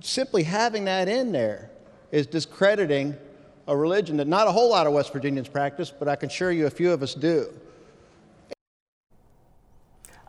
simply 0.00 0.42
having 0.42 0.84
that 0.84 1.08
in 1.08 1.32
there 1.32 1.70
is 2.10 2.26
discrediting 2.26 3.16
a 3.66 3.76
religion 3.76 4.18
that 4.18 4.28
not 4.28 4.46
a 4.46 4.52
whole 4.52 4.68
lot 4.68 4.86
of 4.86 4.92
West 4.92 5.12
Virginians 5.12 5.48
practice, 5.48 5.90
but 5.90 6.06
I 6.08 6.16
can 6.16 6.28
assure 6.28 6.52
you 6.52 6.66
a 6.66 6.70
few 6.70 6.92
of 6.92 7.02
us 7.02 7.14
do. 7.14 7.48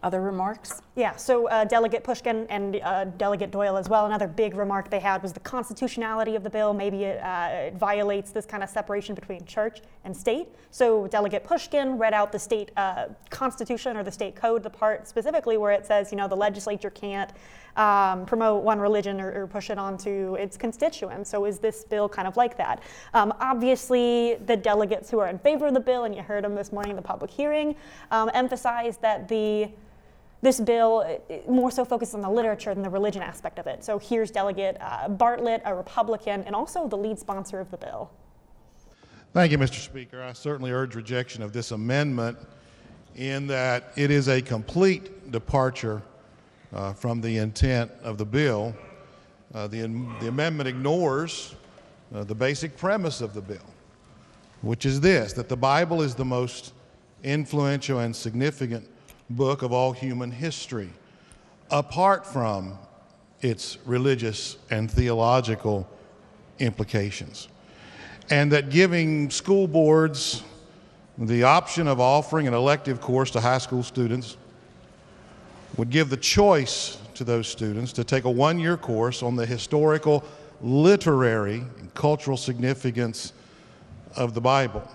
Other 0.05 0.21
remarks? 0.21 0.83
Yeah, 0.95 1.15
so 1.15 1.47
uh, 1.47 1.65
Delegate 1.65 2.03
Pushkin 2.03 2.45
and 2.51 2.79
uh, 2.83 3.05
Delegate 3.05 3.49
Doyle 3.49 3.75
as 3.75 3.89
well. 3.89 4.05
Another 4.05 4.27
big 4.27 4.55
remark 4.55 4.91
they 4.91 4.99
had 4.99 5.23
was 5.23 5.33
the 5.33 5.39
constitutionality 5.39 6.35
of 6.35 6.43
the 6.43 6.49
bill. 6.51 6.75
Maybe 6.75 7.05
it, 7.05 7.19
uh, 7.23 7.49
it, 7.51 7.73
violates 7.73 8.29
this 8.29 8.45
kind 8.45 8.61
of 8.61 8.69
separation 8.69 9.15
between 9.15 9.43
church 9.45 9.81
and 10.03 10.15
state. 10.15 10.47
So 10.69 11.07
Delegate 11.07 11.43
Pushkin 11.43 11.97
read 11.97 12.13
out 12.13 12.31
the 12.31 12.37
state 12.37 12.69
uh, 12.77 13.07
constitution 13.31 13.97
or 13.97 14.03
the 14.03 14.11
state 14.11 14.35
code, 14.35 14.61
the 14.61 14.69
part 14.69 15.07
specifically 15.07 15.57
where 15.57 15.71
it 15.71 15.87
says, 15.87 16.11
you 16.11 16.19
know, 16.19 16.27
the 16.27 16.37
legislature 16.37 16.91
can't 16.91 17.31
um, 17.75 18.27
promote 18.27 18.63
one 18.63 18.79
religion 18.79 19.19
or, 19.19 19.31
or, 19.31 19.47
push 19.47 19.71
it 19.71 19.77
onto 19.77 20.35
its 20.35 20.55
constituents. 20.55 21.29
So 21.31 21.45
is 21.45 21.57
this 21.59 21.83
bill 21.83 22.07
kind 22.07 22.27
of 22.27 22.37
like 22.37 22.55
that? 22.57 22.83
Um, 23.13 23.33
obviously, 23.39 24.35
the 24.45 24.55
delegates 24.55 25.09
who 25.09 25.19
are 25.19 25.27
in 25.27 25.39
favor 25.39 25.65
of 25.67 25.73
the 25.73 25.79
bill, 25.79 26.03
and 26.03 26.15
you 26.15 26.21
heard 26.21 26.43
them 26.43 26.55
this 26.55 26.71
morning 26.71 26.91
in 26.91 26.95
the 26.95 27.01
public 27.01 27.31
hearing, 27.31 27.75
um, 28.11 28.29
emphasized 28.33 29.01
that 29.01 29.27
the 29.27 29.69
this 30.45 30.59
bill 30.59 31.03
more 31.47 31.71
so 31.71 31.83
focuses 31.83 32.13
on 32.13 32.21
the 32.21 32.29
literature 32.29 32.71
than 32.71 32.83
the 32.83 32.89
religion 32.89 33.23
aspect 33.23 33.57
of 33.57 33.65
it. 33.65 33.83
So 33.83 33.97
here's 33.97 34.29
Delegate 34.29 34.77
uh, 34.79 35.09
Bartlett, 35.09 35.63
a 35.65 35.73
Republican, 35.73 36.43
and 36.43 36.55
also 36.55 36.87
the 36.87 36.95
lead 36.95 37.17
sponsor 37.17 37.59
of 37.59 37.71
the 37.71 37.77
bill. 37.77 38.11
Thank 39.33 39.51
you, 39.51 39.57
Mr. 39.57 39.83
Speaker. 39.83 40.21
I 40.21 40.33
certainly 40.33 40.71
urge 40.71 40.93
rejection 40.93 41.41
of 41.41 41.51
this 41.51 41.71
amendment 41.71 42.37
in 43.15 43.47
that 43.47 43.91
it 43.95 44.11
is 44.11 44.29
a 44.29 44.39
complete 44.39 45.31
departure 45.31 46.03
uh, 46.73 46.93
from 46.93 47.21
the 47.21 47.37
intent 47.37 47.91
of 48.03 48.19
the 48.19 48.25
bill. 48.25 48.75
Uh, 49.51 49.65
the, 49.65 49.81
the, 50.19 50.27
amendment 50.27 50.69
ignores 50.69 51.55
uh, 52.13 52.23
the 52.23 52.35
basic 52.35 52.77
premise 52.77 53.19
of 53.19 53.33
the 53.33 53.41
bill, 53.41 53.65
which 54.61 54.85
is 54.85 55.01
this 55.01 55.33
that 55.33 55.49
the 55.49 55.57
Bible 55.57 56.03
is 56.03 56.13
the 56.13 56.25
most 56.25 56.73
influential 57.23 57.99
and 57.99 58.15
significant 58.15 58.87
book 59.29 59.61
of 59.61 59.71
all 59.71 59.91
human 59.91 60.31
history, 60.31 60.89
apart 61.71 62.25
from 62.25 62.77
its 63.41 63.77
religious 63.85 64.57
and 64.69 64.89
theological 64.89 65.87
implications. 66.59 67.47
And 68.29 68.51
that 68.51 68.69
giving 68.69 69.29
school 69.29 69.67
boards 69.67 70.43
the 71.17 71.43
option 71.43 71.87
of 71.87 71.99
offering 71.99 72.47
an 72.47 72.53
elective 72.53 72.99
course 72.99 73.31
to 73.31 73.39
high 73.39 73.59
school 73.59 73.83
students 73.83 74.37
would 75.77 75.89
give 75.89 76.09
the 76.09 76.17
choice 76.17 76.97
to 77.13 77.23
those 77.23 77.47
students 77.47 77.93
to 77.93 78.03
take 78.03 78.25
a 78.25 78.29
one 78.29 78.59
year 78.59 78.77
course 78.77 79.23
on 79.23 79.35
the 79.35 79.45
historical, 79.45 80.23
literary, 80.61 81.63
and 81.79 81.93
cultural 81.93 82.37
significance 82.37 83.33
of 84.15 84.33
the 84.33 84.41
Bible. 84.41 84.89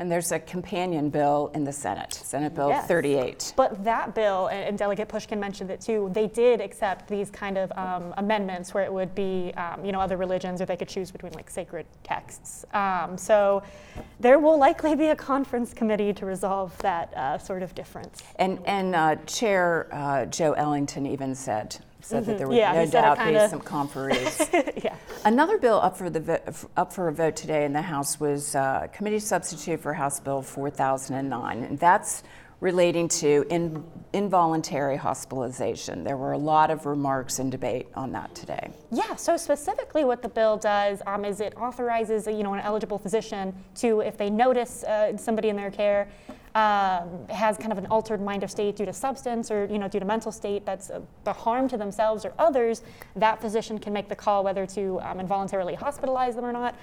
And 0.00 0.10
there's 0.10 0.32
a 0.32 0.38
companion 0.38 1.10
bill 1.10 1.50
in 1.52 1.62
the 1.62 1.72
Senate, 1.72 2.14
Senate 2.14 2.54
Bill 2.54 2.70
yes. 2.70 2.88
38. 2.88 3.52
But 3.54 3.84
that 3.84 4.14
bill, 4.14 4.46
and 4.48 4.78
Delegate 4.78 5.08
Pushkin 5.08 5.38
mentioned 5.38 5.70
it 5.70 5.78
too, 5.78 6.08
they 6.14 6.26
did 6.26 6.62
accept 6.62 7.06
these 7.06 7.28
kind 7.28 7.58
of 7.58 7.70
um, 7.76 8.14
amendments 8.16 8.72
where 8.72 8.82
it 8.82 8.90
would 8.90 9.14
be, 9.14 9.52
um, 9.58 9.84
you 9.84 9.92
know, 9.92 10.00
other 10.00 10.16
religions 10.16 10.62
or 10.62 10.64
they 10.64 10.76
could 10.78 10.88
choose 10.88 11.10
between 11.10 11.32
like 11.34 11.50
sacred 11.50 11.84
texts. 12.02 12.64
Um, 12.72 13.18
so 13.18 13.62
there 14.20 14.38
will 14.38 14.58
likely 14.58 14.94
be 14.94 15.08
a 15.08 15.16
conference 15.16 15.74
committee 15.74 16.14
to 16.14 16.24
resolve 16.24 16.76
that 16.78 17.12
uh, 17.12 17.36
sort 17.36 17.62
of 17.62 17.74
difference. 17.74 18.22
And, 18.36 18.58
and 18.64 18.94
uh, 18.94 19.16
Chair 19.26 19.86
uh, 19.92 20.24
Joe 20.24 20.52
Ellington 20.52 21.04
even 21.04 21.34
said 21.34 21.76
said 22.04 22.22
mm-hmm. 22.22 22.30
that 22.30 22.38
there 22.38 22.48
would 22.48 22.56
yeah, 22.56 22.72
no 22.72 22.86
doubt 22.86 23.18
be 23.18 23.48
some 23.48 23.60
conferees. 23.60 24.48
yeah. 24.84 24.96
Another 25.24 25.58
bill 25.58 25.80
up 25.80 25.96
for 25.96 26.10
the 26.10 26.20
vo- 26.20 26.68
up 26.76 26.92
for 26.92 27.08
a 27.08 27.12
vote 27.12 27.36
today 27.36 27.64
in 27.64 27.72
the 27.72 27.82
House 27.82 28.18
was 28.18 28.54
uh, 28.54 28.86
committee 28.92 29.18
substitute 29.18 29.80
for 29.80 29.92
House 29.94 30.20
Bill 30.20 30.42
4009, 30.42 31.62
and 31.62 31.78
that's 31.78 32.22
relating 32.60 33.08
to 33.08 33.46
in, 33.48 33.82
involuntary 34.12 34.96
hospitalization. 34.96 36.04
There 36.04 36.16
were 36.16 36.32
a 36.32 36.38
lot 36.38 36.70
of 36.70 36.84
remarks 36.84 37.38
and 37.38 37.50
debate 37.50 37.88
on 37.94 38.12
that 38.12 38.34
today. 38.34 38.70
Yeah, 38.90 39.16
so 39.16 39.36
specifically 39.36 40.04
what 40.04 40.20
the 40.20 40.28
bill 40.28 40.56
does 40.56 41.00
um, 41.06 41.24
is 41.24 41.40
it 41.40 41.56
authorizes 41.56 42.26
you 42.26 42.42
know, 42.42 42.54
an 42.54 42.60
eligible 42.60 42.98
physician 42.98 43.54
to, 43.76 44.00
if 44.00 44.18
they 44.18 44.28
notice 44.28 44.84
uh, 44.84 45.16
somebody 45.16 45.48
in 45.48 45.56
their 45.56 45.70
care 45.70 46.08
um, 46.54 47.28
has 47.28 47.56
kind 47.56 47.70
of 47.70 47.78
an 47.78 47.86
altered 47.86 48.20
mind 48.20 48.42
or 48.42 48.48
state 48.48 48.74
due 48.74 48.84
to 48.84 48.92
substance 48.92 49.52
or 49.52 49.66
you 49.70 49.78
know 49.78 49.86
due 49.86 50.00
to 50.00 50.04
mental 50.04 50.32
state 50.32 50.66
that's 50.66 50.90
a, 50.90 51.00
a 51.26 51.32
harm 51.32 51.68
to 51.68 51.76
themselves 51.76 52.24
or 52.24 52.32
others, 52.40 52.82
that 53.14 53.40
physician 53.40 53.78
can 53.78 53.92
make 53.92 54.08
the 54.08 54.16
call 54.16 54.42
whether 54.42 54.66
to 54.66 55.00
um, 55.02 55.20
involuntarily 55.20 55.76
hospitalize 55.76 56.34
them 56.34 56.44
or 56.44 56.52
not. 56.52 56.74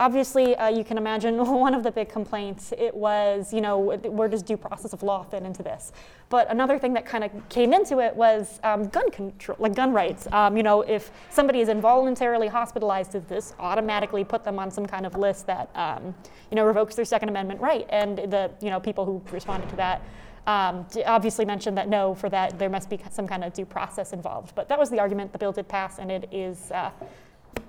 Obviously, 0.00 0.56
uh, 0.56 0.68
you 0.68 0.82
can 0.82 0.98
imagine 0.98 1.36
one 1.60 1.74
of 1.74 1.82
the 1.82 1.90
big 1.90 2.08
complaints, 2.08 2.72
it 2.76 2.94
was, 2.94 3.52
you 3.52 3.60
know, 3.60 3.78
where 3.78 4.28
does 4.28 4.42
due 4.42 4.56
process 4.56 4.92
of 4.92 5.02
law 5.02 5.22
fit 5.22 5.42
into 5.42 5.62
this? 5.62 5.92
But 6.30 6.50
another 6.50 6.78
thing 6.78 6.94
that 6.94 7.06
kind 7.06 7.22
of 7.22 7.48
came 7.48 7.72
into 7.72 8.00
it 8.00 8.14
was 8.16 8.58
um, 8.64 8.88
gun 8.88 9.10
control, 9.10 9.56
like 9.60 9.74
gun 9.74 9.92
rights. 9.92 10.26
Um, 10.32 10.56
you 10.56 10.62
know, 10.62 10.82
if 10.82 11.10
somebody 11.30 11.60
is 11.60 11.68
involuntarily 11.68 12.48
hospitalized, 12.48 13.12
does 13.12 13.24
this 13.24 13.54
automatically 13.60 14.24
put 14.24 14.42
them 14.42 14.58
on 14.58 14.70
some 14.70 14.86
kind 14.86 15.06
of 15.06 15.16
list 15.16 15.46
that, 15.46 15.70
um, 15.76 16.14
you 16.50 16.56
know, 16.56 16.64
revokes 16.64 16.96
their 16.96 17.04
Second 17.04 17.28
Amendment 17.28 17.60
right? 17.60 17.86
And 17.90 18.18
the, 18.18 18.50
you 18.60 18.70
know, 18.70 18.80
people 18.80 19.04
who 19.04 19.22
responded 19.30 19.68
to 19.70 19.76
that 19.76 20.02
um, 20.46 20.86
obviously 21.06 21.44
mentioned 21.44 21.78
that 21.78 21.88
no, 21.88 22.14
for 22.14 22.28
that 22.28 22.58
there 22.58 22.68
must 22.68 22.90
be 22.90 23.00
some 23.10 23.26
kind 23.26 23.44
of 23.44 23.52
due 23.52 23.64
process 23.64 24.12
involved. 24.12 24.54
But 24.54 24.68
that 24.68 24.78
was 24.78 24.90
the 24.90 24.98
argument. 24.98 25.32
The 25.32 25.38
bill 25.38 25.52
did 25.52 25.68
pass, 25.68 25.98
and 25.98 26.10
it 26.10 26.28
is 26.30 26.70
uh, 26.70 26.90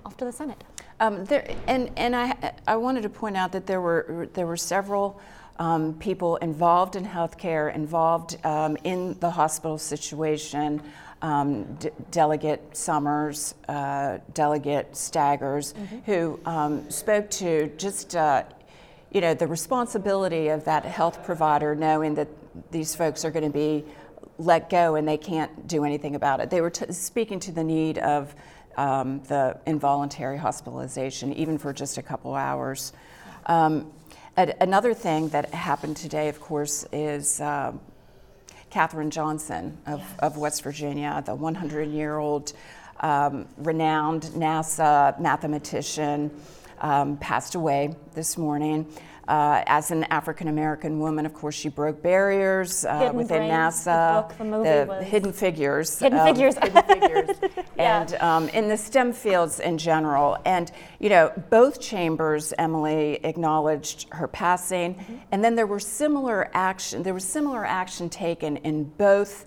off 0.04 0.16
to 0.18 0.24
the 0.24 0.32
Senate. 0.32 0.62
Um, 0.98 1.24
there, 1.26 1.54
and 1.66 1.90
and 1.96 2.16
I, 2.16 2.54
I 2.66 2.76
wanted 2.76 3.02
to 3.02 3.10
point 3.10 3.36
out 3.36 3.52
that 3.52 3.66
there 3.66 3.80
were, 3.80 4.28
there 4.32 4.46
were 4.46 4.56
several 4.56 5.20
um, 5.58 5.94
people 5.94 6.36
involved 6.36 6.96
in 6.96 7.04
healthcare, 7.04 7.74
involved 7.74 8.38
um, 8.44 8.76
in 8.84 9.18
the 9.20 9.30
hospital 9.30 9.78
situation. 9.78 10.82
Um, 11.22 11.64
D- 11.76 11.88
Delegate 12.10 12.76
Summers, 12.76 13.54
uh, 13.68 14.18
Delegate 14.34 14.94
Staggers, 14.94 15.72
mm-hmm. 15.72 15.98
who 16.00 16.38
um, 16.44 16.90
spoke 16.90 17.30
to 17.30 17.68
just 17.78 18.14
uh, 18.14 18.44
you 19.10 19.20
know 19.20 19.34
the 19.34 19.46
responsibility 19.46 20.48
of 20.48 20.64
that 20.64 20.84
health 20.84 21.24
provider 21.24 21.74
knowing 21.74 22.14
that 22.14 22.28
these 22.70 22.94
folks 22.94 23.24
are 23.24 23.30
going 23.30 23.44
to 23.44 23.50
be 23.50 23.84
let 24.38 24.68
go 24.68 24.94
and 24.94 25.08
they 25.08 25.16
can't 25.16 25.66
do 25.66 25.84
anything 25.84 26.14
about 26.14 26.40
it. 26.40 26.50
They 26.50 26.60
were 26.60 26.70
t- 26.70 26.92
speaking 26.92 27.40
to 27.40 27.52
the 27.52 27.64
need 27.64 27.98
of 27.98 28.34
um, 28.76 29.22
the 29.24 29.58
involuntary 29.66 30.38
hospitalization, 30.38 31.32
even 31.32 31.58
for 31.58 31.72
just 31.72 31.98
a 31.98 32.02
couple 32.02 32.34
hours. 32.34 32.92
Um, 33.46 33.92
another 34.36 34.94
thing 34.94 35.28
that 35.30 35.52
happened 35.52 35.96
today, 35.96 36.28
of 36.28 36.40
course, 36.40 36.86
is 36.92 37.40
uh, 37.40 37.72
Katherine 38.70 39.10
Johnson 39.10 39.78
of, 39.86 40.00
yes. 40.00 40.18
of 40.18 40.36
West 40.36 40.62
Virginia, 40.62 41.22
the 41.24 41.34
100 41.34 41.88
year 41.88 42.18
old 42.18 42.52
um, 43.00 43.46
renowned 43.58 44.22
NASA 44.34 45.18
mathematician, 45.18 46.30
um, 46.80 47.16
passed 47.16 47.54
away 47.54 47.94
this 48.14 48.36
morning. 48.36 48.86
Uh, 49.28 49.62
as 49.66 49.90
an 49.90 50.04
African 50.04 50.46
American 50.46 51.00
woman, 51.00 51.26
of 51.26 51.34
course, 51.34 51.56
she 51.56 51.68
broke 51.68 52.00
barriers 52.00 52.84
uh, 52.84 53.10
within 53.12 53.48
Brains, 53.48 53.84
the 53.84 53.90
NASA. 53.90 54.28
book, 54.28 54.38
the 54.38 54.44
movie 54.44 54.84
was- 54.88 55.04
Hidden 55.04 55.32
Figures. 55.32 55.98
Hidden 55.98 56.18
um, 56.18 56.26
Figures. 56.26 56.54
Hidden 56.56 56.82
Figures. 56.82 57.36
Yeah. 57.76 58.00
And 58.00 58.14
um, 58.22 58.48
in 58.50 58.68
the 58.68 58.76
STEM 58.76 59.12
fields 59.12 59.60
in 59.60 59.76
general. 59.76 60.38
And, 60.46 60.72
you 60.98 61.10
know, 61.10 61.30
both 61.50 61.78
chambers, 61.78 62.54
Emily 62.56 63.20
acknowledged 63.22 64.06
her 64.12 64.26
passing. 64.26 64.94
Mm-hmm. 64.94 65.16
And 65.32 65.44
then 65.44 65.56
there 65.56 65.66
were 65.66 65.80
similar 65.80 66.50
action, 66.54 67.02
there 67.02 67.12
was 67.12 67.24
similar 67.24 67.66
action 67.66 68.08
taken 68.08 68.56
in 68.58 68.84
both. 68.84 69.44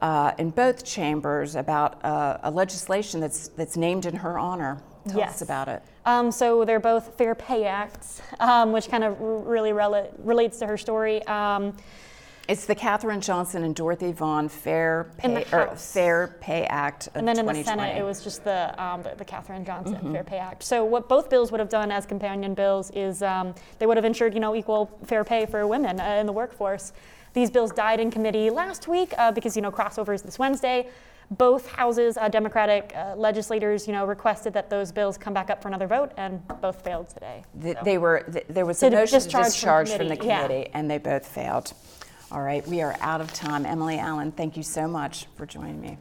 Uh, 0.00 0.32
in 0.38 0.50
both 0.50 0.84
chambers 0.84 1.54
about 1.54 2.04
uh, 2.04 2.36
a 2.42 2.50
legislation 2.50 3.20
that's 3.20 3.46
that's 3.50 3.76
named 3.76 4.04
in 4.04 4.16
her 4.16 4.36
honor. 4.36 4.82
Tell 5.08 5.18
Yes. 5.18 5.34
us 5.36 5.42
about 5.42 5.68
it. 5.68 5.82
Um, 6.06 6.30
so 6.30 6.64
they're 6.64 6.80
both 6.80 7.16
Fair 7.18 7.34
Pay 7.34 7.64
Acts, 7.64 8.22
um, 8.40 8.72
which 8.72 8.88
kind 8.88 9.04
of 9.04 9.20
r- 9.20 9.36
really 9.38 9.70
rela- 9.72 10.08
relates 10.18 10.58
to 10.60 10.66
her 10.66 10.76
story. 10.78 11.24
Um, 11.26 11.74
It's 12.48 12.66
the 12.66 12.74
Katherine 12.74 13.20
Johnson 13.20 13.62
and 13.62 13.72
Dorothy 13.74 14.10
Vaughan 14.10 14.48
Fair 14.48 15.06
Pay, 15.16 15.44
or. 15.52 15.76
Fair 15.76 16.36
Pay 16.40 16.64
Act 16.66 17.06
of 17.08 17.16
and 17.16 17.26
then 17.28 17.38
in 17.38 17.46
the 17.46 17.62
Senate, 17.62 17.96
it 17.96 18.02
was 18.04 18.22
just 18.24 18.42
the, 18.42 18.74
um, 18.82 19.02
the, 19.04 19.14
the 19.16 19.24
Katherine 19.24 19.64
Johnson 19.64 19.96
Mhm. 20.02 20.12
Fair 20.12 20.24
Pay 20.24 20.38
Act. 20.38 20.64
So 20.64 20.84
what 20.84 21.08
both 21.08 21.30
bills 21.30 21.52
would 21.52 21.60
have 21.60 21.68
done 21.68 21.92
as 21.92 22.04
companion 22.04 22.52
bills 22.54 22.90
is 22.90 23.22
um, 23.22 23.54
they 23.78 23.86
would 23.86 23.96
have 23.96 24.04
ensured, 24.04 24.34
you 24.34 24.40
know, 24.40 24.56
equal 24.56 24.90
fair 25.04 25.22
pay 25.22 25.46
for 25.46 25.64
women 25.68 26.00
uh, 26.00 26.04
in 26.20 26.26
the 26.26 26.32
workforce. 26.32 26.92
These 27.32 27.50
bills 27.50 27.70
died 27.70 28.00
in 28.00 28.10
committee 28.10 28.50
last 28.50 28.88
week 28.88 29.14
uh, 29.18 29.30
because, 29.30 29.54
you 29.56 29.62
know, 29.62 29.70
crossover 29.70 30.12
is 30.12 30.22
this 30.22 30.36
Wednesday. 30.38 30.88
Both 31.38 31.66
houses, 31.66 32.16
uh, 32.18 32.28
Democratic 32.28 32.92
uh, 32.94 33.14
legislators, 33.16 33.86
you 33.86 33.92
know, 33.94 34.04
requested 34.04 34.52
that 34.52 34.68
those 34.68 34.92
bills 34.92 35.16
come 35.16 35.32
back 35.32 35.48
up 35.48 35.62
for 35.62 35.68
another 35.68 35.86
vote, 35.86 36.12
and 36.18 36.46
both 36.60 36.82
failed 36.84 37.08
today. 37.08 37.42
So- 37.62 37.74
They 37.84 37.96
were, 37.96 38.20
th- 38.30 38.46
there 38.48 38.66
was 38.66 38.82
a 38.82 38.90
motion 38.90 39.06
to 39.06 39.12
discharge 39.14 39.44
from 39.44 39.44
discharge 39.44 39.90
from 39.90 40.08
the 40.08 40.16
committee, 40.16 40.66
yeah. 40.68 40.78
and 40.78 40.90
they 40.90 40.98
both 40.98 41.26
failed. 41.26 41.72
All 42.30 42.42
right, 42.42 42.66
we 42.66 42.82
are 42.82 42.96
out 43.00 43.20
of 43.20 43.32
time. 43.32 43.64
Emily 43.64 43.98
Allen, 43.98 44.32
thank 44.32 44.56
you 44.56 44.62
so 44.62 44.86
much 44.86 45.26
for 45.36 45.46
joining 45.46 45.80
me. 45.80 45.96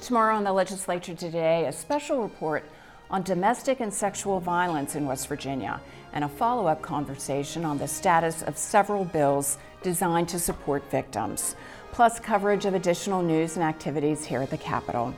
Tomorrow 0.00 0.36
on 0.36 0.44
the 0.44 0.52
legislature 0.52 1.14
today, 1.14 1.66
a 1.66 1.72
special 1.72 2.22
report 2.22 2.64
on 3.10 3.22
domestic 3.22 3.80
and 3.80 3.92
sexual 3.92 4.38
violence 4.40 4.94
in 4.94 5.06
West 5.06 5.28
Virginia, 5.28 5.80
and 6.12 6.24
a 6.24 6.28
follow 6.28 6.66
up 6.66 6.80
conversation 6.82 7.64
on 7.64 7.78
the 7.78 7.88
status 7.88 8.42
of 8.42 8.56
several 8.56 9.04
bills 9.04 9.58
designed 9.82 10.28
to 10.28 10.38
support 10.38 10.88
victims, 10.90 11.56
plus 11.92 12.20
coverage 12.20 12.64
of 12.64 12.74
additional 12.74 13.22
news 13.22 13.56
and 13.56 13.64
activities 13.64 14.24
here 14.24 14.42
at 14.42 14.50
the 14.50 14.58
Capitol. 14.58 15.14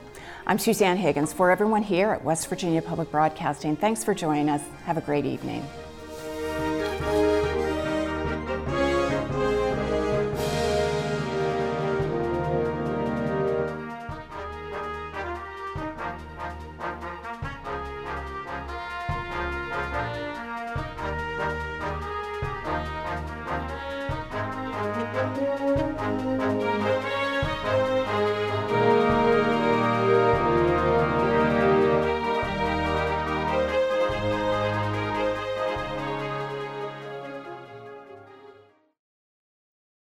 I'm 0.47 0.57
Suzanne 0.57 0.97
Higgins. 0.97 1.33
For 1.33 1.51
everyone 1.51 1.83
here 1.83 2.09
at 2.09 2.23
West 2.23 2.47
Virginia 2.47 2.81
Public 2.81 3.11
Broadcasting, 3.11 3.75
thanks 3.75 4.03
for 4.03 4.13
joining 4.13 4.49
us. 4.49 4.61
Have 4.85 4.97
a 4.97 5.01
great 5.01 5.25
evening. 5.25 5.65